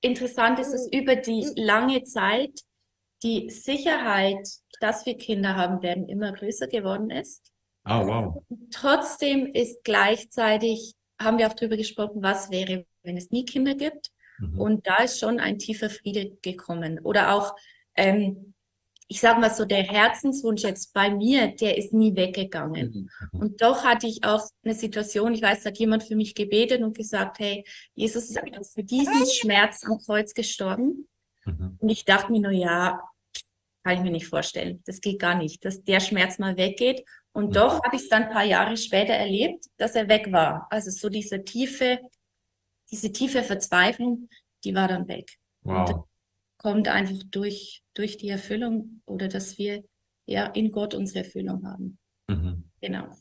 [0.00, 2.60] Interessante ist, dass über die lange Zeit
[3.22, 4.46] die Sicherheit
[4.84, 7.50] dass wir Kinder haben werden, immer größer geworden ist.
[7.86, 8.42] Oh, wow.
[8.70, 14.10] Trotzdem ist gleichzeitig, haben wir auch darüber gesprochen, was wäre, wenn es nie Kinder gibt.
[14.38, 14.60] Mhm.
[14.60, 17.00] Und da ist schon ein tiefer Friede gekommen.
[17.02, 17.56] Oder auch,
[17.94, 18.52] ähm,
[19.08, 23.08] ich sage mal so, der Herzenswunsch jetzt bei mir, der ist nie weggegangen.
[23.32, 23.40] Mhm.
[23.40, 26.82] Und doch hatte ich auch eine Situation, ich weiß, da hat jemand für mich gebetet
[26.82, 28.38] und gesagt, hey, Jesus ist
[28.74, 31.08] für diesen Schmerz am Kreuz gestorben.
[31.46, 31.78] Mhm.
[31.80, 33.00] Und ich dachte mir nur, ja,
[33.84, 34.82] kann ich mir nicht vorstellen.
[34.86, 37.04] Das geht gar nicht, dass der Schmerz mal weggeht.
[37.32, 40.66] Und doch habe ich es dann ein paar Jahre später erlebt, dass er weg war.
[40.70, 42.00] Also so diese tiefe,
[42.90, 44.28] diese tiefe Verzweiflung,
[44.64, 45.30] die war dann weg.
[45.62, 46.06] Wow
[46.64, 49.84] kommt einfach durch, durch die Erfüllung oder dass wir
[50.24, 51.98] ja in Gott unsere Erfüllung haben.
[52.26, 52.70] Mhm.
[52.80, 53.14] Genau.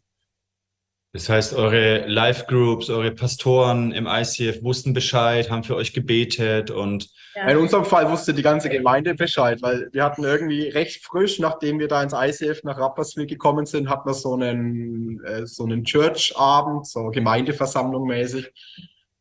[1.16, 7.08] Das heißt, eure Live-Groups, eure Pastoren im ICF wussten Bescheid, haben für euch gebetet und.
[7.36, 7.50] Ja.
[7.50, 11.78] In unserem Fall wusste die ganze Gemeinde Bescheid, weil wir hatten irgendwie recht frisch, nachdem
[11.78, 15.84] wir da ins ICF nach Rapperswil gekommen sind, hatten wir so einen, äh, so einen
[15.84, 18.52] Church-Abend, so Gemeindeversammlung mäßig.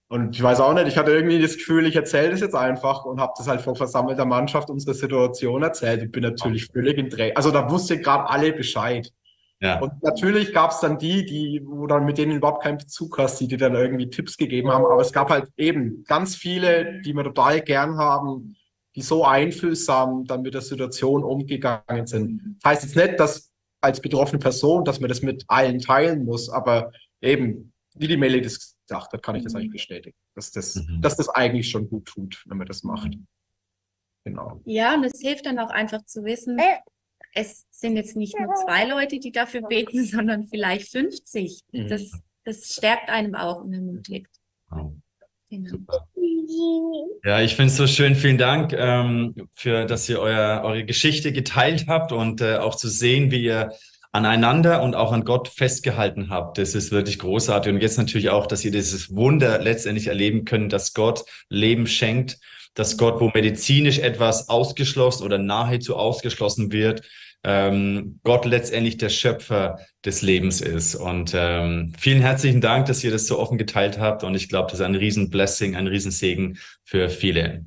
[0.08, 3.04] Und ich weiß auch nicht, ich hatte irgendwie das Gefühl, ich erzähle das jetzt einfach
[3.04, 6.02] und habe das halt vor versammelter Mannschaft unsere Situation erzählt.
[6.02, 7.34] Ich bin natürlich völlig in Dreh.
[7.34, 9.10] Also da wusste gerade alle Bescheid.
[9.62, 9.78] Ja.
[9.78, 13.38] Und natürlich gab es dann die, die, wo dann mit denen überhaupt keinen Bezug hast,
[13.38, 14.84] die dir dann irgendwie Tipps gegeben haben.
[14.84, 18.56] Aber es gab halt eben ganz viele, die wir total gern haben,
[18.96, 22.56] die so einfühlsam dann mit der Situation umgegangen sind.
[22.60, 26.48] Das heißt jetzt nicht, dass als betroffene Person, dass man das mit allen teilen muss,
[26.48, 30.74] aber eben, wie die Melly das gesagt hat, kann ich das eigentlich bestätigen, dass das,
[30.74, 31.00] mhm.
[31.00, 33.16] dass das eigentlich schon gut tut, wenn man das macht.
[34.24, 34.60] Genau.
[34.64, 36.58] Ja, und es hilft dann auch einfach zu wissen.
[37.34, 41.62] Es sind jetzt nicht nur zwei Leute, die dafür beten, sondern vielleicht 50.
[41.72, 41.88] Mhm.
[41.88, 42.10] Das,
[42.44, 44.28] das stärkt einem auch und ermutigt.
[44.68, 44.92] Wow.
[45.50, 45.68] Genau.
[45.68, 46.08] Super.
[47.24, 48.14] Ja, ich finde es so schön.
[48.14, 52.88] Vielen Dank, ähm, für, dass ihr euer, eure Geschichte geteilt habt und äh, auch zu
[52.88, 53.72] sehen, wie ihr
[54.12, 56.58] aneinander und auch an Gott festgehalten habt.
[56.58, 57.72] Das ist wirklich großartig.
[57.72, 62.38] Und jetzt natürlich auch, dass ihr dieses Wunder letztendlich erleben könnt, dass Gott Leben schenkt,
[62.74, 67.02] dass Gott, wo medizinisch etwas ausgeschlossen oder nahezu ausgeschlossen wird,
[67.44, 70.94] ähm, Gott letztendlich der Schöpfer des Lebens ist.
[70.94, 74.22] Und ähm, vielen herzlichen Dank, dass ihr das so offen geteilt habt.
[74.24, 77.64] Und ich glaube, das ist ein Riesenblessing, ein Riesensegen für viele.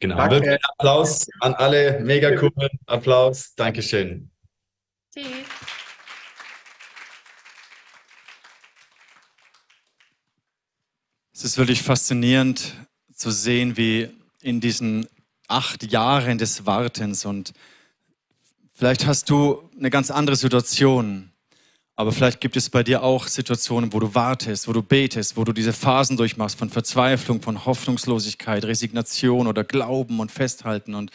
[0.00, 0.16] Genau.
[0.28, 0.58] Danke.
[0.62, 2.00] Applaus an alle.
[2.00, 2.50] Mega cool.
[2.86, 3.54] Applaus.
[3.54, 4.30] Dankeschön.
[5.14, 5.24] Tschüss.
[11.32, 12.74] Es ist wirklich faszinierend
[13.12, 14.10] zu sehen, wie
[14.44, 15.06] in diesen
[15.48, 17.54] acht Jahren des Wartens und
[18.74, 21.32] vielleicht hast du eine ganz andere Situation,
[21.96, 25.44] aber vielleicht gibt es bei dir auch Situationen, wo du wartest, wo du betest, wo
[25.44, 30.94] du diese Phasen durchmachst von Verzweiflung, von Hoffnungslosigkeit, Resignation oder Glauben und Festhalten.
[30.94, 31.10] Und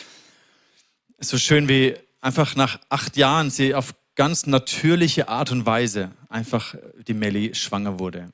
[1.18, 5.68] es ist so schön, wie einfach nach acht Jahren sie auf ganz natürliche Art und
[5.68, 6.76] Weise einfach
[7.08, 8.32] die Melli schwanger wurde.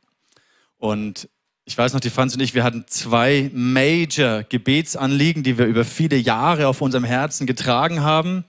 [0.78, 1.28] Und
[1.68, 5.84] ich weiß noch, die Franz und ich, wir hatten zwei Major Gebetsanliegen, die wir über
[5.84, 8.46] viele Jahre auf unserem Herzen getragen haben.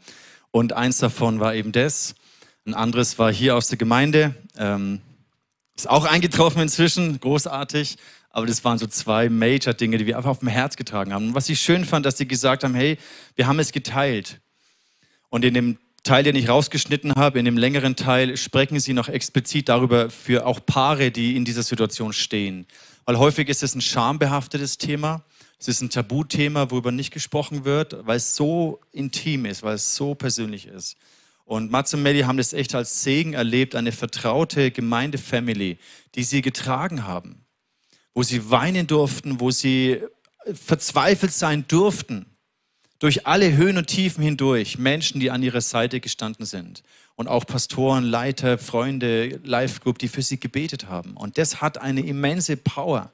[0.51, 2.15] Und eins davon war eben das.
[2.67, 4.35] Ein anderes war hier aus der Gemeinde.
[4.59, 5.01] Ähm,
[5.75, 7.97] ist auch eingetroffen inzwischen, großartig.
[8.29, 11.29] Aber das waren so zwei Major-Dinge, die wir einfach auf dem Herz getragen haben.
[11.29, 12.99] Und was ich schön fand, dass sie gesagt haben, hey,
[13.35, 14.41] wir haben es geteilt.
[15.31, 19.09] Und in dem Teil, den ich rausgeschnitten habe, in dem längeren Teil, sprechen sie noch
[19.09, 22.67] explizit darüber für auch Paare, die in dieser Situation stehen.
[23.07, 25.23] Weil häufig ist es ein schambehaftetes Thema.
[25.59, 29.95] Es ist ein Tabuthema, worüber nicht gesprochen wird, weil es so intim ist, weil es
[29.95, 30.97] so persönlich ist.
[31.45, 35.79] Und Mats und Melly haben das echt als Segen erlebt, eine vertraute Gemeindefamily,
[36.17, 37.47] die sie getragen haben,
[38.13, 40.03] wo sie weinen durften, wo sie
[40.53, 42.27] verzweifelt sein durften,
[42.99, 46.83] durch alle Höhen und Tiefen hindurch, Menschen, die an ihrer Seite gestanden sind
[47.17, 51.17] und auch Pastoren, Leiter, Freunde, Live Group, die für sie gebetet haben.
[51.17, 53.11] Und das hat eine immense Power.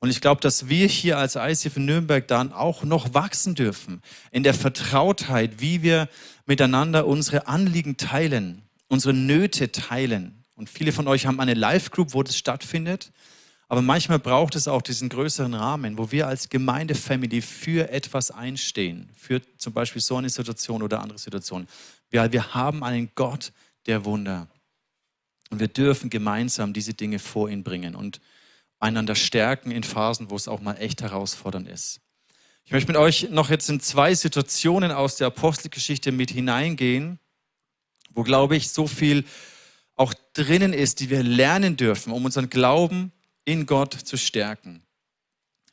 [0.00, 4.02] Und ich glaube, dass wir hier als ICF in Nürnberg dann auch noch wachsen dürfen
[4.32, 6.08] in der Vertrautheit, wie wir
[6.44, 10.44] miteinander unsere Anliegen teilen, unsere Nöte teilen.
[10.56, 13.12] Und viele von euch haben eine Live-Group, wo das stattfindet.
[13.68, 19.08] Aber manchmal braucht es auch diesen größeren Rahmen, wo wir als Gemeindefamily für etwas einstehen,
[19.16, 21.68] für zum Beispiel so eine Situation oder andere Situationen.
[22.12, 23.52] Weil wir haben einen Gott
[23.86, 24.48] der Wunder.
[25.50, 28.20] Und wir dürfen gemeinsam diese Dinge vor ihn bringen und
[28.78, 32.00] einander stärken in Phasen, wo es auch mal echt herausfordernd ist.
[32.64, 37.18] Ich möchte mit euch noch jetzt in zwei Situationen aus der Apostelgeschichte mit hineingehen,
[38.14, 39.24] wo, glaube ich, so viel
[39.96, 43.12] auch drinnen ist, die wir lernen dürfen, um unseren Glauben
[43.44, 44.82] in Gott zu stärken.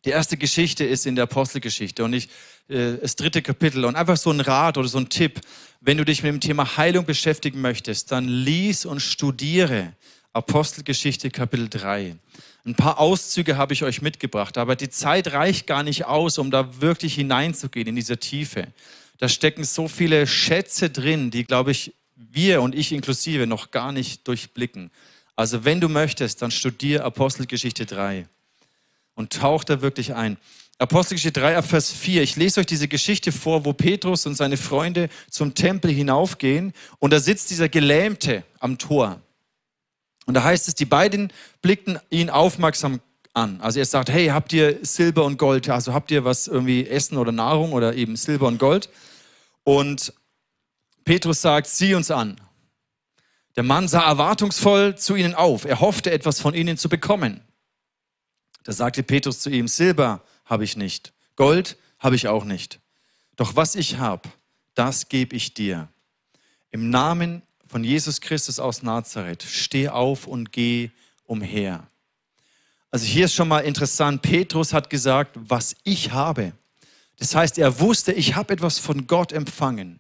[0.05, 2.29] Die erste Geschichte ist in der Apostelgeschichte und ich,
[2.69, 3.83] äh, das dritte Kapitel.
[3.83, 5.41] Und einfach so ein Rat oder so ein Tipp,
[5.81, 9.93] wenn du dich mit dem Thema Heilung beschäftigen möchtest, dann lies und studiere
[10.31, 12.15] Apostelgeschichte Kapitel 3.
[12.65, 16.49] Ein paar Auszüge habe ich euch mitgebracht, aber die Zeit reicht gar nicht aus, um
[16.49, 18.67] da wirklich hineinzugehen in diese Tiefe.
[19.17, 23.91] Da stecken so viele Schätze drin, die, glaube ich, wir und ich inklusive noch gar
[23.91, 24.91] nicht durchblicken.
[25.35, 28.27] Also wenn du möchtest, dann studier Apostelgeschichte 3
[29.19, 30.37] und tauch da wirklich ein.
[30.77, 32.23] Apostelgeschichte 3 Vers 4.
[32.23, 37.11] Ich lese euch diese Geschichte vor, wo Petrus und seine Freunde zum Tempel hinaufgehen und
[37.11, 39.19] da sitzt dieser Gelähmte am Tor.
[40.25, 43.01] Und da heißt es, die beiden blickten ihn aufmerksam
[43.33, 43.59] an.
[43.59, 45.69] Also er sagt, hey, habt ihr Silber und Gold?
[45.69, 48.89] Also habt ihr was irgendwie Essen oder Nahrung oder eben Silber und Gold?
[49.65, 50.13] Und
[51.03, 52.39] Petrus sagt, sieh uns an.
[53.57, 55.65] Der Mann sah erwartungsvoll zu ihnen auf.
[55.65, 57.41] Er hoffte etwas von ihnen zu bekommen.
[58.69, 62.79] Da sagte Petrus zu ihm, Silber habe ich nicht, Gold habe ich auch nicht.
[63.35, 64.29] Doch was ich habe,
[64.75, 65.87] das gebe ich dir.
[66.69, 70.91] Im Namen von Jesus Christus aus Nazareth, steh auf und geh
[71.25, 71.87] umher.
[72.91, 76.53] Also hier ist schon mal interessant, Petrus hat gesagt, was ich habe.
[77.17, 79.99] Das heißt, er wusste, ich habe etwas von Gott empfangen.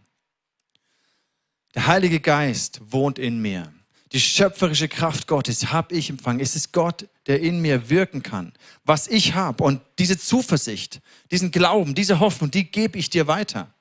[1.73, 3.73] Der Heilige Geist wohnt in mir.
[4.11, 6.39] Die schöpferische Kraft Gottes habe ich empfangen.
[6.39, 8.53] Es ist Gott, der in mir wirken kann.
[8.83, 13.71] Was ich habe und diese Zuversicht, diesen Glauben, diese Hoffnung, die gebe ich dir weiter.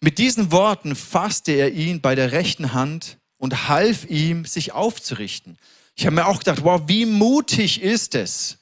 [0.00, 5.56] Mit diesen Worten fasste er ihn bei der rechten Hand und half ihm, sich aufzurichten.
[5.94, 8.58] Ich habe mir auch gedacht, wow, wie mutig ist es,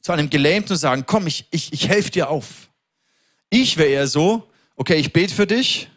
[0.00, 2.70] zu einem Gelähmten zu sagen, komm, ich, ich, ich helfe dir auf.
[3.50, 5.88] Ich wäre eher so, okay, ich bete für dich,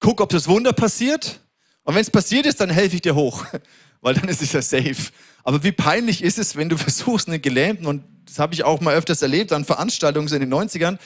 [0.00, 1.40] guck, ob das Wunder passiert.
[1.86, 3.46] Und wenn es passiert ist, dann helfe ich dir hoch,
[4.00, 5.12] weil dann ist es ja safe.
[5.44, 8.80] Aber wie peinlich ist es, wenn du versuchst, einen Gelähmten, und das habe ich auch
[8.80, 10.98] mal öfters erlebt an Veranstaltungen in den 90ern,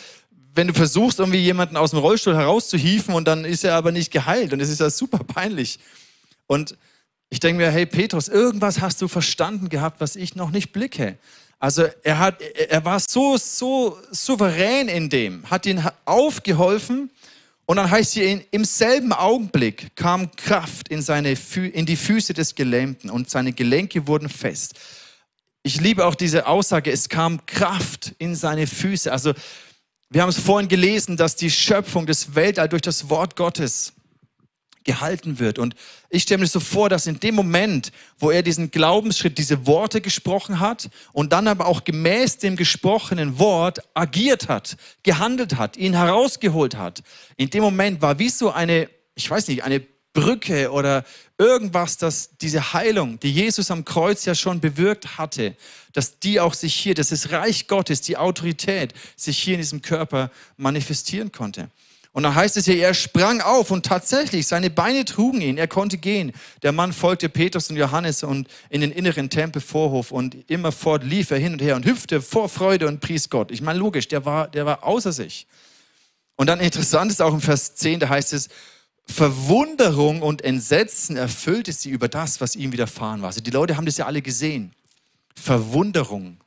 [0.55, 4.11] wenn du versuchst, irgendwie jemanden aus dem Rollstuhl herauszuhieven und dann ist er aber nicht
[4.11, 5.79] geheilt und es ist ja super peinlich.
[6.47, 6.77] Und
[7.29, 11.19] ich denke mir, hey Petrus, irgendwas hast du verstanden gehabt, was ich noch nicht blicke.
[11.61, 17.11] Also er, hat, er war so, so souverän in dem, hat ihn aufgeholfen
[17.71, 22.57] und dann heißt hier, im selben Augenblick kam Kraft in, seine, in die Füße des
[22.57, 24.75] Gelähmten und seine Gelenke wurden fest.
[25.63, 29.13] Ich liebe auch diese Aussage, es kam Kraft in seine Füße.
[29.13, 29.35] Also
[30.09, 33.93] wir haben es vorhin gelesen, dass die Schöpfung des Weltall durch das Wort Gottes
[34.85, 35.59] gehalten wird.
[35.59, 35.75] Und
[36.09, 40.01] ich stelle mir so vor, dass in dem Moment, wo er diesen Glaubensschritt, diese Worte
[40.01, 45.95] gesprochen hat und dann aber auch gemäß dem gesprochenen Wort agiert hat, gehandelt hat, ihn
[45.95, 47.03] herausgeholt hat,
[47.37, 51.05] in dem Moment war wie so eine, ich weiß nicht, eine Brücke oder
[51.39, 55.55] irgendwas, dass diese Heilung, die Jesus am Kreuz ja schon bewirkt hatte,
[55.93, 59.83] dass die auch sich hier, dass das Reich Gottes, die Autorität sich hier in diesem
[59.83, 61.71] Körper manifestieren konnte.
[62.13, 65.69] Und dann heißt es hier, er sprang auf und tatsächlich, seine Beine trugen ihn, er
[65.69, 66.33] konnte gehen.
[66.63, 71.39] Der Mann folgte Petrus und Johannes und in den inneren Tempelvorhof und immerfort lief er
[71.39, 73.53] hin und her und hüpfte vor Freude und pries Gott.
[73.53, 75.47] Ich meine, logisch, der war, der war außer sich.
[76.35, 78.49] Und dann interessant ist auch im Vers 10, da heißt es,
[79.07, 83.29] Verwunderung und Entsetzen erfüllte sie über das, was ihm widerfahren war.
[83.29, 84.73] Also die Leute haben das ja alle gesehen.
[85.37, 86.39] Verwunderung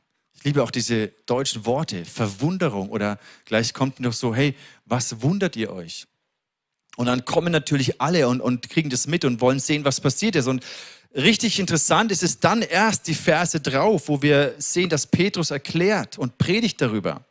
[0.43, 5.55] ich liebe auch diese deutschen Worte, Verwunderung oder gleich kommt noch so, hey, was wundert
[5.55, 6.05] ihr euch?
[6.95, 10.35] Und dann kommen natürlich alle und, und kriegen das mit und wollen sehen, was passiert
[10.35, 10.47] ist.
[10.47, 10.63] Und
[11.15, 16.17] richtig interessant ist es dann erst die Verse drauf, wo wir sehen, dass Petrus erklärt
[16.17, 17.25] und predigt darüber.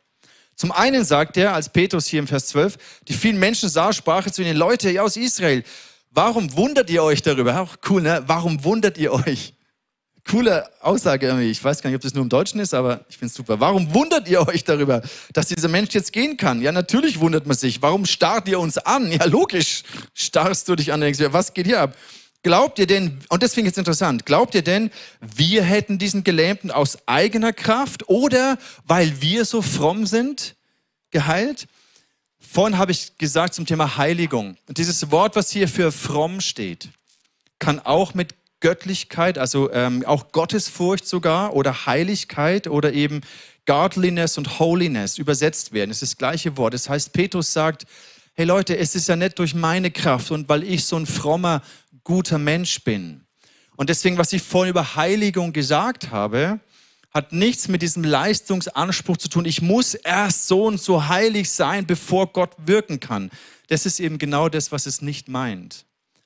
[0.55, 4.29] Zum einen sagt er, als Petrus hier im Vers 12, die vielen Menschen sah, sprach
[4.29, 5.63] zu ihnen, Leute aus Israel,
[6.11, 7.59] warum wundert ihr euch darüber?
[7.59, 8.23] Auch cool, ne?
[8.27, 9.53] Warum wundert ihr euch?
[10.29, 11.51] Coole Aussage irgendwie.
[11.51, 13.59] Ich weiß gar nicht, ob das nur im Deutschen ist, aber ich finde es super.
[13.59, 15.01] Warum wundert ihr euch darüber,
[15.33, 16.61] dass dieser Mensch jetzt gehen kann?
[16.61, 17.81] Ja, natürlich wundert man sich.
[17.81, 19.11] Warum starrt ihr uns an?
[19.11, 19.83] Ja, logisch
[20.13, 21.97] starrst du dich an und denkst, was geht hier ab?
[22.41, 26.25] Glaubt ihr denn, und das finde ich jetzt interessant, glaubt ihr denn, wir hätten diesen
[26.25, 30.55] Gelähmten aus eigener Kraft oder weil wir so fromm sind,
[31.09, 31.67] geheilt?
[32.39, 34.57] Vorhin habe ich gesagt zum Thema Heiligung.
[34.67, 36.89] Dieses Wort, was hier für fromm steht,
[37.59, 43.19] kann auch mit Göttlichkeit, also ähm, auch Gottesfurcht sogar oder Heiligkeit oder eben
[43.65, 45.91] Godliness und Holiness übersetzt werden.
[45.91, 46.73] Es ist das gleiche Wort.
[46.73, 47.83] Das heißt, Petrus sagt,
[48.35, 51.61] hey Leute, es ist ja nicht durch meine Kraft und weil ich so ein frommer,
[52.05, 53.25] guter Mensch bin.
[53.75, 56.61] Und deswegen, was ich vorhin über Heiligung gesagt habe,
[57.13, 59.43] hat nichts mit diesem Leistungsanspruch zu tun.
[59.43, 63.29] Ich muss erst so und so heilig sein, bevor Gott wirken kann.
[63.67, 65.83] Das ist eben genau das, was es nicht meint.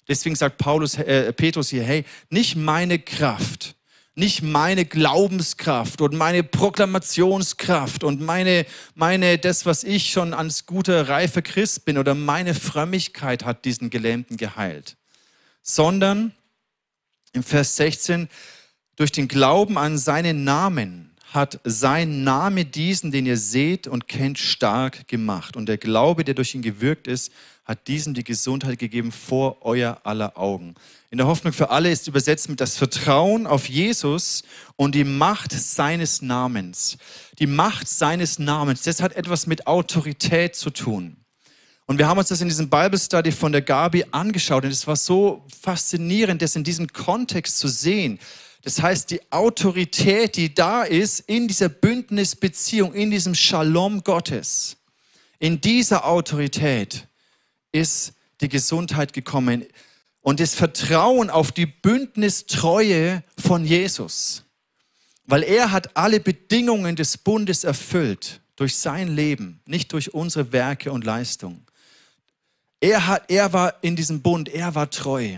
[0.08, 3.76] Deswegen sagt Paulus, äh, Petrus hier, hey, nicht meine Kraft,
[4.16, 11.08] nicht meine Glaubenskraft und meine Proklamationskraft und meine, meine, das, was ich schon als guter,
[11.10, 14.98] reifer Christ bin oder meine Frömmigkeit hat diesen Gelähmten geheilt,
[15.62, 16.34] sondern
[17.34, 18.30] im Vers 16,
[18.96, 24.40] durch den Glauben an seinen Namen hat sein Name diesen, den ihr seht und kennt,
[24.40, 25.56] stark gemacht.
[25.56, 27.32] Und der Glaube, der durch ihn gewirkt ist,
[27.68, 30.74] hat diesem die Gesundheit gegeben vor euer aller Augen.
[31.10, 34.44] In der Hoffnung für alle ist übersetzt mit das Vertrauen auf Jesus
[34.78, 36.98] und die Macht seines Namens.
[37.40, 41.18] Die Macht seines Namens, das hat etwas mit Autorität zu tun.
[41.88, 44.88] Und wir haben uns das in diesem Bible Study von der Gabi angeschaut und es
[44.88, 48.18] war so faszinierend, das in diesem Kontext zu sehen.
[48.64, 54.78] Das heißt, die Autorität, die da ist in dieser Bündnisbeziehung, in diesem Shalom Gottes,
[55.40, 57.07] in dieser Autorität
[57.80, 59.66] ist die Gesundheit gekommen
[60.22, 64.44] und das Vertrauen auf die Bündnistreue von Jesus.
[65.26, 70.92] Weil er hat alle Bedingungen des Bundes erfüllt durch sein Leben, nicht durch unsere Werke
[70.92, 71.66] und Leistungen.
[72.80, 75.38] Er, hat, er war in diesem Bund, er war treu.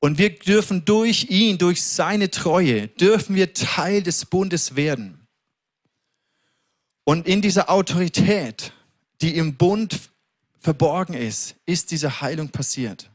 [0.00, 5.26] Und wir dürfen durch ihn, durch seine Treue, dürfen wir Teil des Bundes werden.
[7.04, 8.72] Und in dieser Autorität,
[9.20, 10.11] die im Bund
[10.62, 13.10] verborgen ist, ist diese Heilung passiert.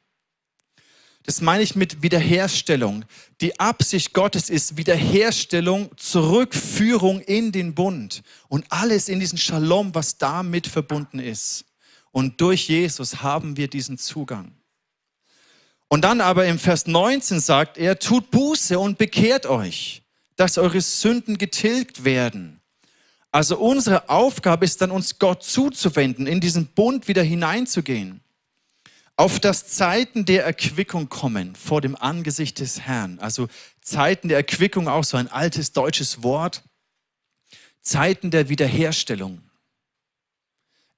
[1.24, 3.04] Das meine ich mit Wiederherstellung.
[3.42, 10.18] Die Absicht Gottes ist Wiederherstellung, Zurückführung in den Bund und alles in diesen Shalom, was
[10.18, 11.66] damit verbunden ist.
[12.12, 14.54] Und durch Jesus haben wir diesen Zugang.
[15.90, 20.04] Und dann aber im Vers 19 sagt er, tut Buße und bekehrt euch,
[20.38, 22.57] dass eure Sünden getilgt werden.
[23.38, 28.22] Also unsere Aufgabe ist dann, uns Gott zuzuwenden, in diesen Bund wieder hineinzugehen.
[29.16, 33.20] Auf das Zeiten der Erquickung kommen vor dem Angesicht des Herrn.
[33.20, 33.48] Also
[33.80, 36.64] Zeiten der Erquickung, auch so ein altes deutsches Wort.
[37.84, 39.44] Zeiten der Wiederherstellung.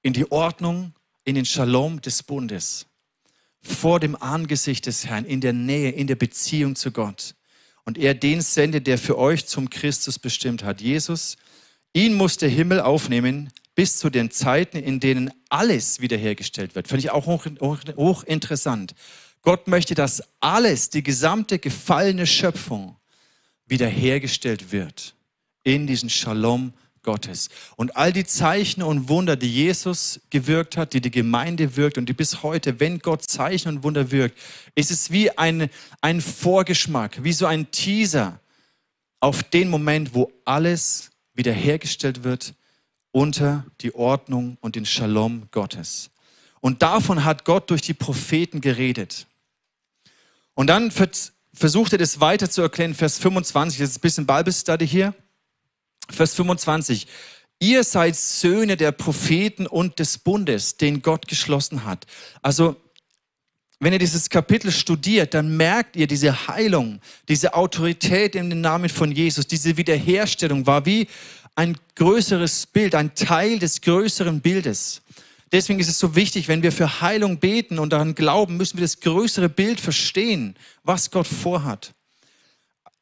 [0.00, 2.86] In die Ordnung, in den Shalom des Bundes
[3.60, 7.34] vor dem Angesicht des Herrn, in der Nähe, in der Beziehung zu Gott.
[7.84, 10.80] Und er den sendet, der für euch zum Christus bestimmt hat.
[10.80, 11.36] Jesus,
[11.92, 16.88] ihn muss der Himmel aufnehmen bis zu den Zeiten, in denen alles wiederhergestellt wird.
[16.88, 18.94] Finde ich auch hoch, hoch, hoch interessant.
[19.42, 22.96] Gott möchte, dass alles, die gesamte gefallene Schöpfung
[23.66, 25.14] wiederhergestellt wird
[25.62, 26.72] in diesen Shalom
[27.02, 27.48] Gottes.
[27.76, 32.06] Und all die Zeichen und Wunder, die Jesus gewirkt hat, die die Gemeinde wirkt und
[32.08, 34.38] die bis heute, wenn Gott Zeichen und Wunder wirkt,
[34.74, 35.70] ist es wie ein,
[36.02, 38.40] ein Vorgeschmack, wie so ein Teaser
[39.20, 42.54] auf den Moment, wo alles wiederhergestellt wird
[43.12, 46.10] unter die Ordnung und den Shalom Gottes.
[46.60, 49.26] Und davon hat Gott durch die Propheten geredet.
[50.54, 50.92] Und dann
[51.52, 55.14] versucht er das weiter zu erklären, Vers 25, das ist ein bisschen Bible Study hier.
[56.10, 57.06] Vers 25.
[57.60, 62.06] Ihr seid Söhne der Propheten und des Bundes, den Gott geschlossen hat.
[62.42, 62.76] Also,
[63.80, 68.90] wenn ihr dieses Kapitel studiert, dann merkt ihr diese Heilung, diese Autorität in den Namen
[68.90, 71.08] von Jesus, diese Wiederherstellung war wie
[71.56, 75.00] ein größeres Bild, ein Teil des größeren Bildes.
[75.50, 78.84] Deswegen ist es so wichtig, wenn wir für Heilung beten und daran glauben, müssen wir
[78.84, 80.54] das größere Bild verstehen,
[80.84, 81.94] was Gott vorhat.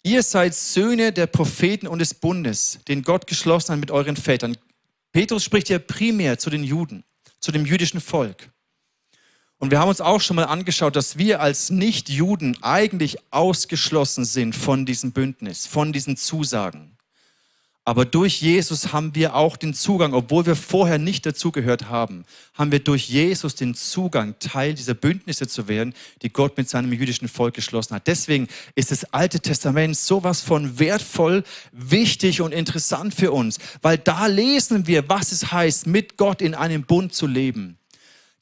[0.04, 4.56] Ihr seid Söhne der Propheten und des Bundes, den Gott geschlossen hat mit euren Vätern.
[5.12, 7.02] Petrus spricht ja primär zu den Juden,
[7.40, 8.48] zu dem jüdischen Volk.
[9.58, 14.54] Und wir haben uns auch schon mal angeschaut, dass wir als Nicht-Juden eigentlich ausgeschlossen sind
[14.54, 16.98] von diesem Bündnis, von diesen Zusagen.
[17.88, 22.70] Aber durch Jesus haben wir auch den Zugang, obwohl wir vorher nicht dazugehört haben, haben
[22.70, 27.28] wir durch Jesus den Zugang, Teil dieser Bündnisse zu werden, die Gott mit seinem jüdischen
[27.28, 28.06] Volk geschlossen hat.
[28.06, 34.26] Deswegen ist das Alte Testament sowas von wertvoll, wichtig und interessant für uns, weil da
[34.26, 37.78] lesen wir, was es heißt, mit Gott in einem Bund zu leben.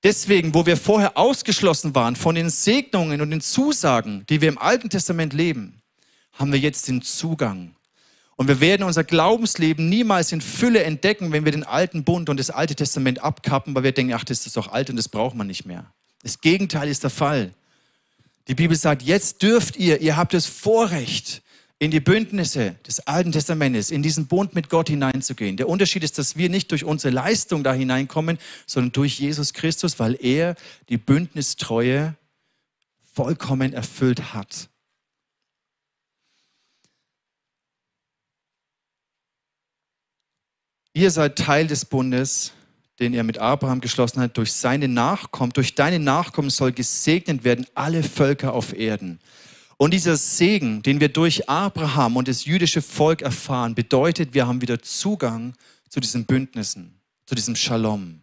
[0.07, 4.57] Deswegen, wo wir vorher ausgeschlossen waren von den Segnungen und den Zusagen, die wir im
[4.57, 5.83] Alten Testament leben,
[6.33, 7.75] haben wir jetzt den Zugang
[8.37, 12.39] und wir werden unser Glaubensleben niemals in Fülle entdecken, wenn wir den alten Bund und
[12.39, 15.35] das alte Testament abkappen, weil wir denken, ach, das ist doch alt und das braucht
[15.35, 15.93] man nicht mehr.
[16.23, 17.53] Das Gegenteil ist der Fall.
[18.47, 21.43] Die Bibel sagt, jetzt dürft ihr, ihr habt das Vorrecht,
[21.79, 25.57] in die Bündnisse des Alten Testamentes, in diesen Bund mit Gott hineinzugehen.
[25.57, 29.99] Der Unterschied ist, dass wir nicht durch unsere Leistung da hineinkommen, sondern durch Jesus Christus,
[29.99, 30.57] weil er
[30.89, 32.15] die Bündnistreue
[33.13, 34.69] vollkommen erfüllt hat.
[40.95, 42.53] Ihr seid Teil des Bundes,
[43.01, 44.39] den er mit Abraham geschlossen hat.
[44.39, 49.21] Durch seine Nachkommen, durch deine Nachkommen soll gesegnet werden alle Völker auf Erden.
[49.79, 54.63] Und dieser Segen, den wir durch Abraham und das jüdische Volk erfahren, bedeutet, wir haben
[54.63, 55.55] wieder Zugang
[55.89, 58.23] zu diesen Bündnissen, zu diesem Shalom.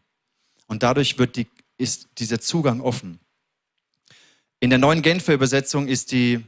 [0.68, 1.48] Und dadurch wird die,
[1.78, 3.20] ist dieser Zugang offen.
[4.60, 6.44] In der neuen Genfer Übersetzung ist die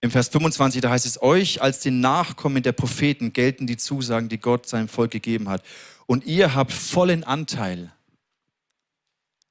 [0.00, 4.28] Im Vers 25, da heißt es, euch als den Nachkommen der Propheten gelten die Zusagen,
[4.28, 5.64] die Gott seinem Volk gegeben hat.
[6.04, 7.90] Und ihr habt vollen Anteil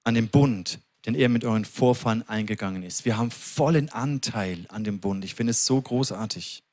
[0.04, 3.06] an dem Bund, den er mit euren Vorfahren eingegangen ist.
[3.06, 5.26] Wir haben vollen Anteil an dem Bund.
[5.26, 6.64] Ich finde es so großartig.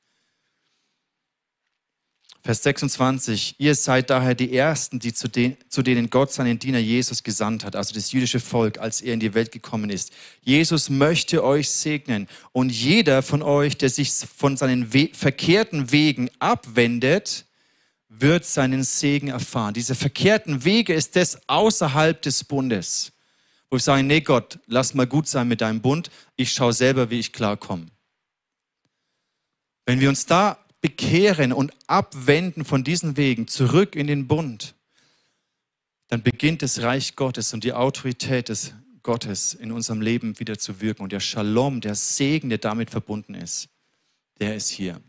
[2.43, 6.79] Vers 26, ihr seid daher die Ersten, die zu, den, zu, denen Gott seinen Diener
[6.79, 10.11] Jesus gesandt hat, also das jüdische Volk, als er in die Welt gekommen ist.
[10.41, 16.31] Jesus möchte euch segnen und jeder von euch, der sich von seinen We verkehrten Wegen
[16.39, 17.45] abwendet,
[18.09, 19.75] wird seinen Segen erfahren.
[19.75, 23.11] Diese verkehrten Wege ist das außerhalb des Bundes,
[23.71, 27.09] wo ich sage, nee Gott, lass mal gut sein mit deinem Bund, ich schaue selber,
[27.09, 27.87] wie ich klarkomme.
[29.85, 34.75] Wenn wir uns da bekehren und abwenden von diesen Wegen zurück in den Bund,
[36.09, 40.81] dann beginnt das Reich Gottes und die Autorität des Gottes in unserem Leben wieder zu
[40.81, 41.03] wirken.
[41.03, 43.69] Und der Shalom, der Segen, der damit verbunden ist,
[44.39, 45.01] der ist hier.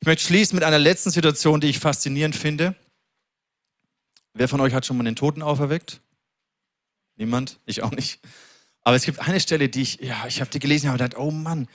[0.00, 2.74] Ich möchte schließen mit einer letzten Situation, die ich faszinierend finde.
[4.34, 6.00] Wer von euch hat schon mal den Toten auferweckt?
[7.16, 7.58] Niemand?
[7.66, 8.20] Ich auch nicht.
[8.82, 11.20] Aber es gibt eine Stelle, die ich, ja, ich habe die gelesen und habe gedacht,
[11.20, 11.68] oh Mann,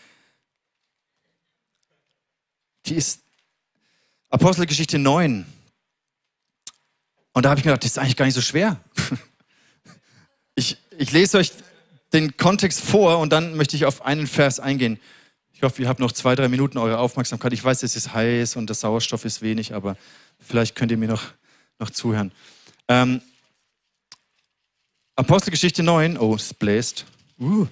[2.85, 3.21] die ist
[4.29, 5.45] Apostelgeschichte 9.
[7.33, 8.79] Und da habe ich mir gedacht, das ist eigentlich gar nicht so schwer.
[10.59, 11.51] Ich, ich lese euch
[12.13, 14.99] den Kontext vor und dann möchte ich auf einen Vers eingehen.
[15.53, 17.53] Ich hoffe, ihr habt noch zwei, drei Minuten eure Aufmerksamkeit.
[17.53, 19.97] Ich weiß, es ist heiß und der Sauerstoff ist wenig, aber
[20.39, 21.25] vielleicht könnt ihr mir noch,
[21.77, 22.31] noch zuhören.
[22.87, 23.21] Ähm,
[25.17, 26.17] Apostelgeschichte 9.
[26.17, 27.05] Oh, es bläst.
[27.39, 27.67] Uh.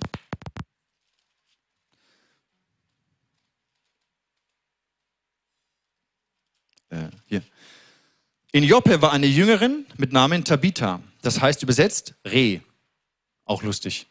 [6.96, 7.44] äh, hier.
[8.52, 11.02] In Joppe war eine Jüngerin mit Namen Tabitha.
[11.22, 12.62] Das heißt übersetzt Reh.
[13.44, 14.08] Auch lustig.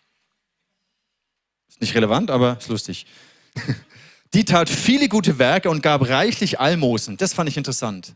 [1.69, 3.07] Ist nicht relevant, aber ist lustig.
[4.35, 7.17] Die tat viele gute Werke und gab reichlich Almosen.
[7.17, 8.15] Das fand ich interessant.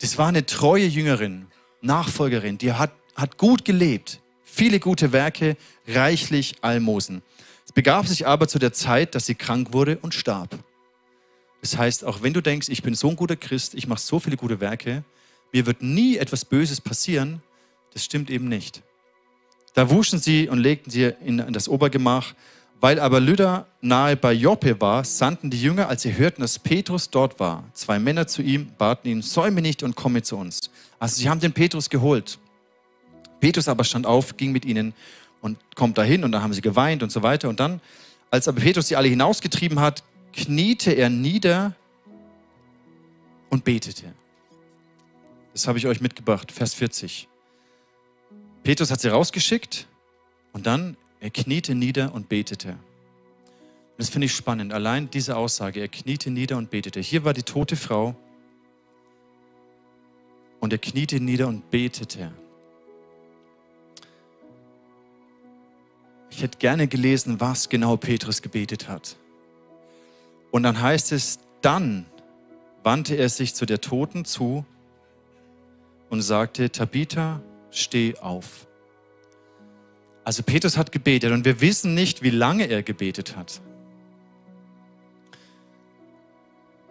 [0.00, 1.46] Das war eine treue Jüngerin,
[1.84, 4.20] Nachfolgerin, die hat, hat gut gelebt.
[4.42, 5.56] Viele gute Werke,
[5.86, 7.22] reichlich Almosen.
[7.66, 10.58] Es begab sich aber zu der Zeit, dass sie krank wurde und starb.
[11.60, 14.20] Das heißt, auch wenn du denkst, ich bin so ein guter Christ, ich mache so
[14.20, 15.02] viele gute Werke,
[15.52, 17.42] mir wird nie etwas Böses passieren,
[17.92, 18.82] das stimmt eben nicht.
[19.72, 22.34] Da wuschen sie und legten sie in das Obergemach.
[22.84, 27.08] Weil aber Lydda nahe bei Joppe war, sandten die Jünger, als sie hörten, dass Petrus
[27.08, 30.68] dort war, zwei Männer zu ihm, baten ihn, säume nicht und komme zu uns.
[30.98, 32.38] Also sie haben den Petrus geholt.
[33.40, 34.92] Petrus aber stand auf, ging mit ihnen
[35.40, 37.48] und kommt dahin und dann haben sie geweint und so weiter.
[37.48, 37.80] Und dann,
[38.30, 40.04] als aber Petrus sie alle hinausgetrieben hat,
[40.34, 41.72] kniete er nieder
[43.48, 44.12] und betete.
[45.54, 47.28] Das habe ich euch mitgebracht, Vers 40.
[48.62, 49.86] Petrus hat sie rausgeschickt
[50.52, 52.76] und dann, er kniete nieder und betete.
[53.96, 57.00] Das finde ich spannend, allein diese Aussage, er kniete nieder und betete.
[57.00, 58.14] Hier war die tote Frau
[60.60, 62.30] und er kniete nieder und betete.
[66.28, 69.16] Ich hätte gerne gelesen, was genau Petrus gebetet hat.
[70.50, 72.04] Und dann heißt es, dann
[72.82, 74.66] wandte er sich zu der Toten zu
[76.10, 78.66] und sagte, Tabitha, steh auf.
[80.24, 83.60] Also Petrus hat gebetet und wir wissen nicht, wie lange er gebetet hat.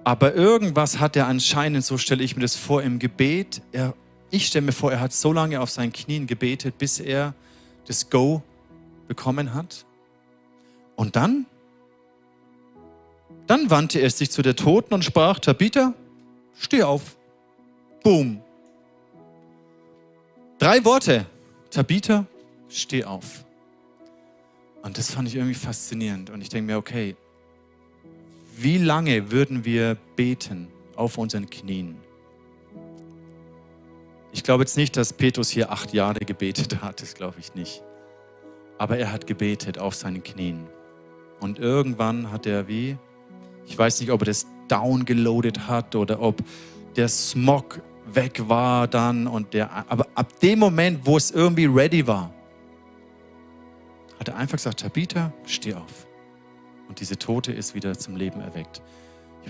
[0.03, 3.61] Aber irgendwas hat er anscheinend, so stelle ich mir das vor, im Gebet.
[3.71, 3.95] Er,
[4.29, 7.33] ich stelle mir vor, er hat so lange auf seinen Knien gebetet, bis er
[7.87, 8.43] das Go
[9.07, 9.85] bekommen hat.
[10.95, 11.45] Und dann
[13.47, 15.93] dann wandte er sich zu der Toten und sprach, Tabitha,
[16.57, 17.17] steh auf.
[18.03, 18.41] Boom.
[20.59, 21.25] Drei Worte.
[21.69, 22.25] Tabitha,
[22.81, 23.45] steh auf.
[24.81, 26.29] Und das fand ich irgendwie faszinierend.
[26.29, 27.15] Und ich denke mir, okay,
[28.57, 31.97] wie lange würden wir beten auf unseren Knien?
[34.31, 37.83] Ich glaube jetzt nicht, dass Petrus hier acht Jahre gebetet hat, das glaube ich nicht.
[38.77, 40.67] Aber er hat gebetet auf seinen Knien.
[41.39, 42.97] Und irgendwann hat er wie
[43.65, 46.43] ich weiß nicht, ob er das downgeloadet hat oder ob
[46.95, 52.05] der Smog weg war dann und der, aber ab dem Moment, wo es irgendwie ready
[52.05, 52.31] war,
[54.19, 56.07] hat er einfach gesagt, Tabitha, steh auf.
[56.87, 58.81] Und diese Tote ist wieder zum Leben erweckt.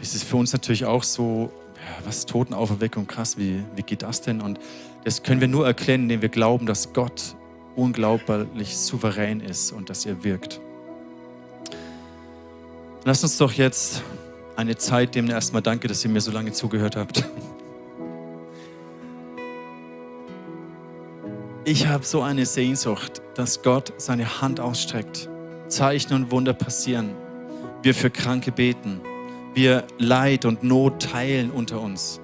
[0.01, 4.21] Es ist für uns natürlich auch so, ja, was Totenauferweckung, krass, wie, wie geht das
[4.21, 4.41] denn?
[4.41, 4.59] Und
[5.03, 7.35] das können wir nur erklären, indem wir glauben, dass Gott
[7.75, 10.61] unglaublich souverän ist und dass er wirkt.
[13.05, 14.01] Lass uns doch jetzt
[14.55, 15.29] eine Zeit nehmen.
[15.29, 17.27] Erstmal danke, dass ihr mir so lange zugehört habt.
[21.65, 25.29] Ich habe so eine Sehnsucht, dass Gott seine Hand ausstreckt,
[25.69, 27.11] Zeichen und Wunder passieren,
[27.81, 28.99] wir für Kranke beten,
[29.53, 32.19] wir Leid und Not teilen unter uns.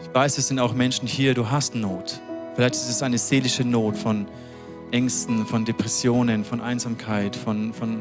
[0.00, 2.20] Ich weiß, es sind auch Menschen hier, du hast Not.
[2.54, 4.28] Vielleicht ist es eine seelische Not von
[4.92, 8.00] Ängsten, von Depressionen, von Einsamkeit, von, von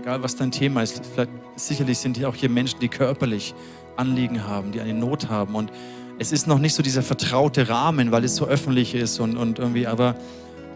[0.00, 1.02] egal was dein Thema ist.
[1.04, 3.56] Vielleicht, sicherlich sind hier auch hier Menschen, die körperlich
[3.96, 5.56] Anliegen haben, die eine Not haben.
[5.56, 5.72] Und
[6.18, 9.58] es ist noch nicht so dieser vertraute Rahmen, weil es so öffentlich ist und, und
[9.58, 10.14] irgendwie, aber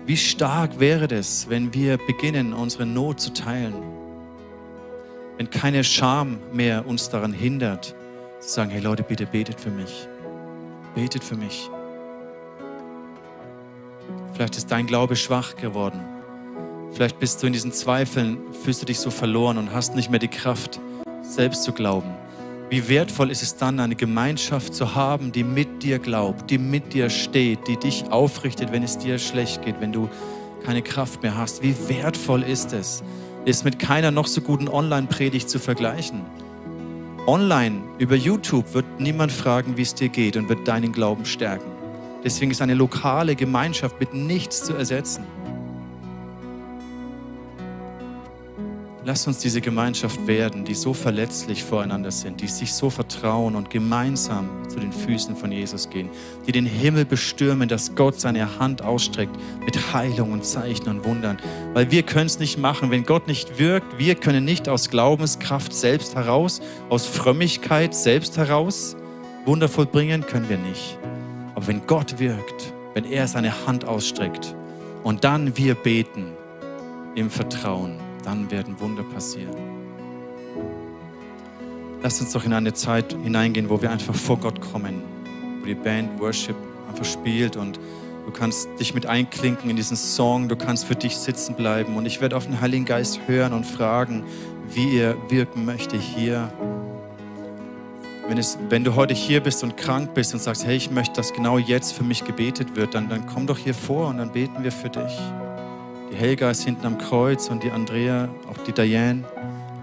[0.06, 3.74] wie stark wäre das, wenn wir beginnen, unsere Not zu teilen?
[5.36, 7.94] Wenn keine Scham mehr uns daran hindert,
[8.40, 10.08] zu sagen, hey Leute, bitte betet für mich.
[10.94, 11.70] Betet für mich.
[14.32, 16.00] Vielleicht ist dein Glaube schwach geworden.
[16.92, 20.20] Vielleicht bist du in diesen Zweifeln, fühlst du dich so verloren und hast nicht mehr
[20.20, 20.80] die Kraft,
[21.22, 22.17] selbst zu glauben.
[22.70, 26.92] Wie wertvoll ist es dann, eine Gemeinschaft zu haben, die mit dir glaubt, die mit
[26.92, 30.10] dir steht, die dich aufrichtet, wenn es dir schlecht geht, wenn du
[30.66, 31.62] keine Kraft mehr hast.
[31.62, 33.02] Wie wertvoll ist es,
[33.46, 36.20] ist mit keiner noch so guten Online-Predigt zu vergleichen.
[37.26, 41.70] Online über YouTube wird niemand fragen, wie es dir geht und wird deinen Glauben stärken.
[42.22, 45.24] Deswegen ist eine lokale Gemeinschaft mit nichts zu ersetzen.
[49.04, 53.70] Lass uns diese Gemeinschaft werden, die so verletzlich voreinander sind, die sich so vertrauen und
[53.70, 56.10] gemeinsam zu den Füßen von Jesus gehen,
[56.46, 61.38] die den Himmel bestürmen, dass Gott seine Hand ausstreckt mit Heilung und Zeichen und Wundern.
[61.74, 63.98] Weil wir können es nicht machen, wenn Gott nicht wirkt.
[63.98, 68.96] Wir können nicht aus Glaubenskraft selbst heraus, aus Frömmigkeit selbst heraus
[69.48, 70.98] Wunder vollbringen, können wir nicht.
[71.54, 74.54] Aber wenn Gott wirkt, wenn er seine Hand ausstreckt
[75.04, 76.32] und dann wir beten
[77.14, 79.56] im Vertrauen, dann werden Wunder passieren.
[82.02, 85.02] Lass uns doch in eine Zeit hineingehen, wo wir einfach vor Gott kommen,
[85.60, 86.54] wo die Band Worship
[86.90, 87.80] einfach spielt und
[88.26, 92.04] du kannst dich mit einklinken in diesen Song, du kannst für dich sitzen bleiben und
[92.04, 94.24] ich werde auf den Heiligen Geist hören und fragen,
[94.74, 96.52] wie er wirken möchte hier.
[98.28, 101.14] Wenn, es, wenn du heute hier bist und krank bist und sagst, hey, ich möchte,
[101.14, 104.32] dass genau jetzt für mich gebetet wird, dann, dann komm doch hier vor und dann
[104.32, 105.18] beten wir für dich.
[106.10, 109.24] Die Helga ist hinten am Kreuz und die Andrea, auch die Diane,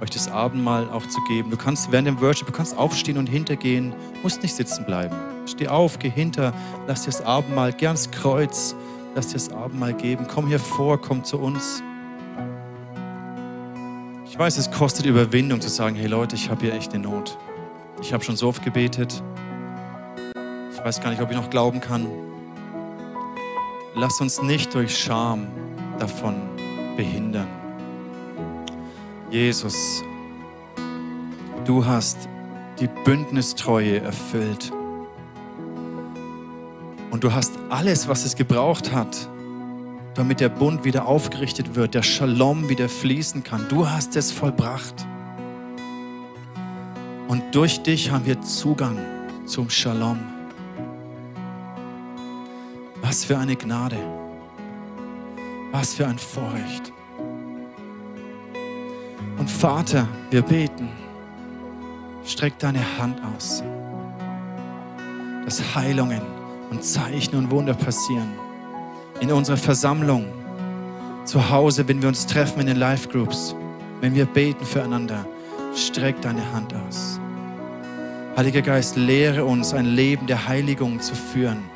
[0.01, 1.51] euch das Abendmahl auch zu geben.
[1.51, 5.15] Du kannst während dem Worship, du kannst aufstehen und hintergehen, musst nicht sitzen bleiben.
[5.45, 6.51] Steh auf, geh hinter,
[6.87, 8.75] lass dir das Abendmahl, gern das Kreuz,
[9.13, 10.25] lass dir das Abendmahl geben.
[10.27, 11.83] Komm hier vor, komm zu uns.
[14.25, 17.37] Ich weiß, es kostet Überwindung zu sagen, hey Leute, ich habe hier echt eine Not.
[18.01, 19.23] Ich habe schon so oft gebetet.
[20.73, 22.07] Ich weiß gar nicht, ob ich noch glauben kann.
[23.93, 25.47] Lass uns nicht durch Scham
[25.99, 26.35] davon
[26.95, 27.47] behindern.
[29.29, 30.03] Jesus,
[31.65, 32.29] du hast
[32.79, 34.71] die Bündnistreue erfüllt.
[37.11, 39.29] Und du hast alles, was es gebraucht hat,
[40.15, 43.67] damit der Bund wieder aufgerichtet wird, der Shalom wieder fließen kann.
[43.69, 45.05] Du hast es vollbracht.
[47.27, 48.97] Und durch dich haben wir Zugang
[49.45, 50.19] zum Shalom.
[53.01, 54.24] Was für eine Gnade.
[55.77, 56.93] Was für ein Vorrecht.
[59.37, 60.87] Und Vater, wir beten,
[62.25, 63.61] streck deine Hand aus,
[65.43, 66.21] dass Heilungen
[66.69, 68.31] und Zeichen und Wunder passieren.
[69.19, 70.27] In unserer Versammlung,
[71.25, 73.53] zu Hause, wenn wir uns treffen in den Life Groups,
[73.99, 75.25] wenn wir beten füreinander,
[75.75, 77.19] streck deine Hand aus.
[78.37, 81.74] Heiliger Geist, lehre uns ein Leben der Heiligung zu führen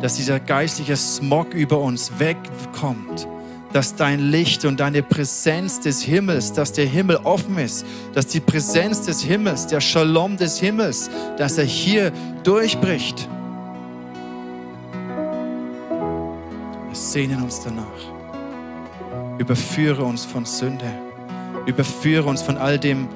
[0.00, 3.28] dass dieser geistliche Smog über uns wegkommt,
[3.72, 8.40] dass dein Licht und deine Präsenz des Himmels, dass der Himmel offen ist, dass die
[8.40, 13.28] Präsenz des Himmels, der Shalom des Himmels, dass er hier durchbricht.
[16.88, 17.84] Wir sehnen uns danach.
[19.38, 20.90] Überführe uns von Sünde.
[21.66, 23.08] Überführe uns von all dem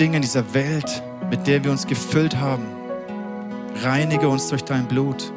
[0.00, 2.75] Dingen dieser Welt, mit der wir uns gefüllt haben.
[3.82, 5.32] Reinige uns durch dein Blut.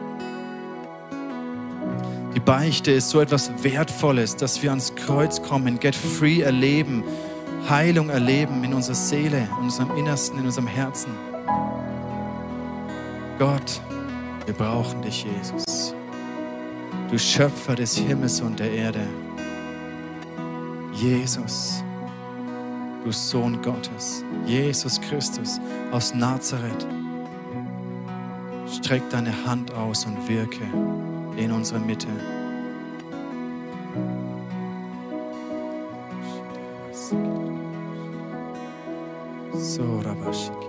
[2.35, 7.03] Die Beichte ist so etwas Wertvolles, dass wir ans Kreuz kommen, Get Free erleben,
[7.67, 11.11] Heilung erleben in unserer Seele, in unserem Innersten, in unserem Herzen.
[13.37, 13.81] Gott,
[14.45, 15.93] wir brauchen dich, Jesus.
[17.09, 19.01] Du Schöpfer des Himmels und der Erde.
[20.93, 21.83] Jesus,
[23.03, 25.59] du Sohn Gottes, Jesus Christus
[25.91, 26.85] aus Nazareth
[28.71, 30.63] streck deine Hand aus und wirke
[31.37, 32.07] in unserer Mitte.
[39.53, 40.68] So, Rabashiki.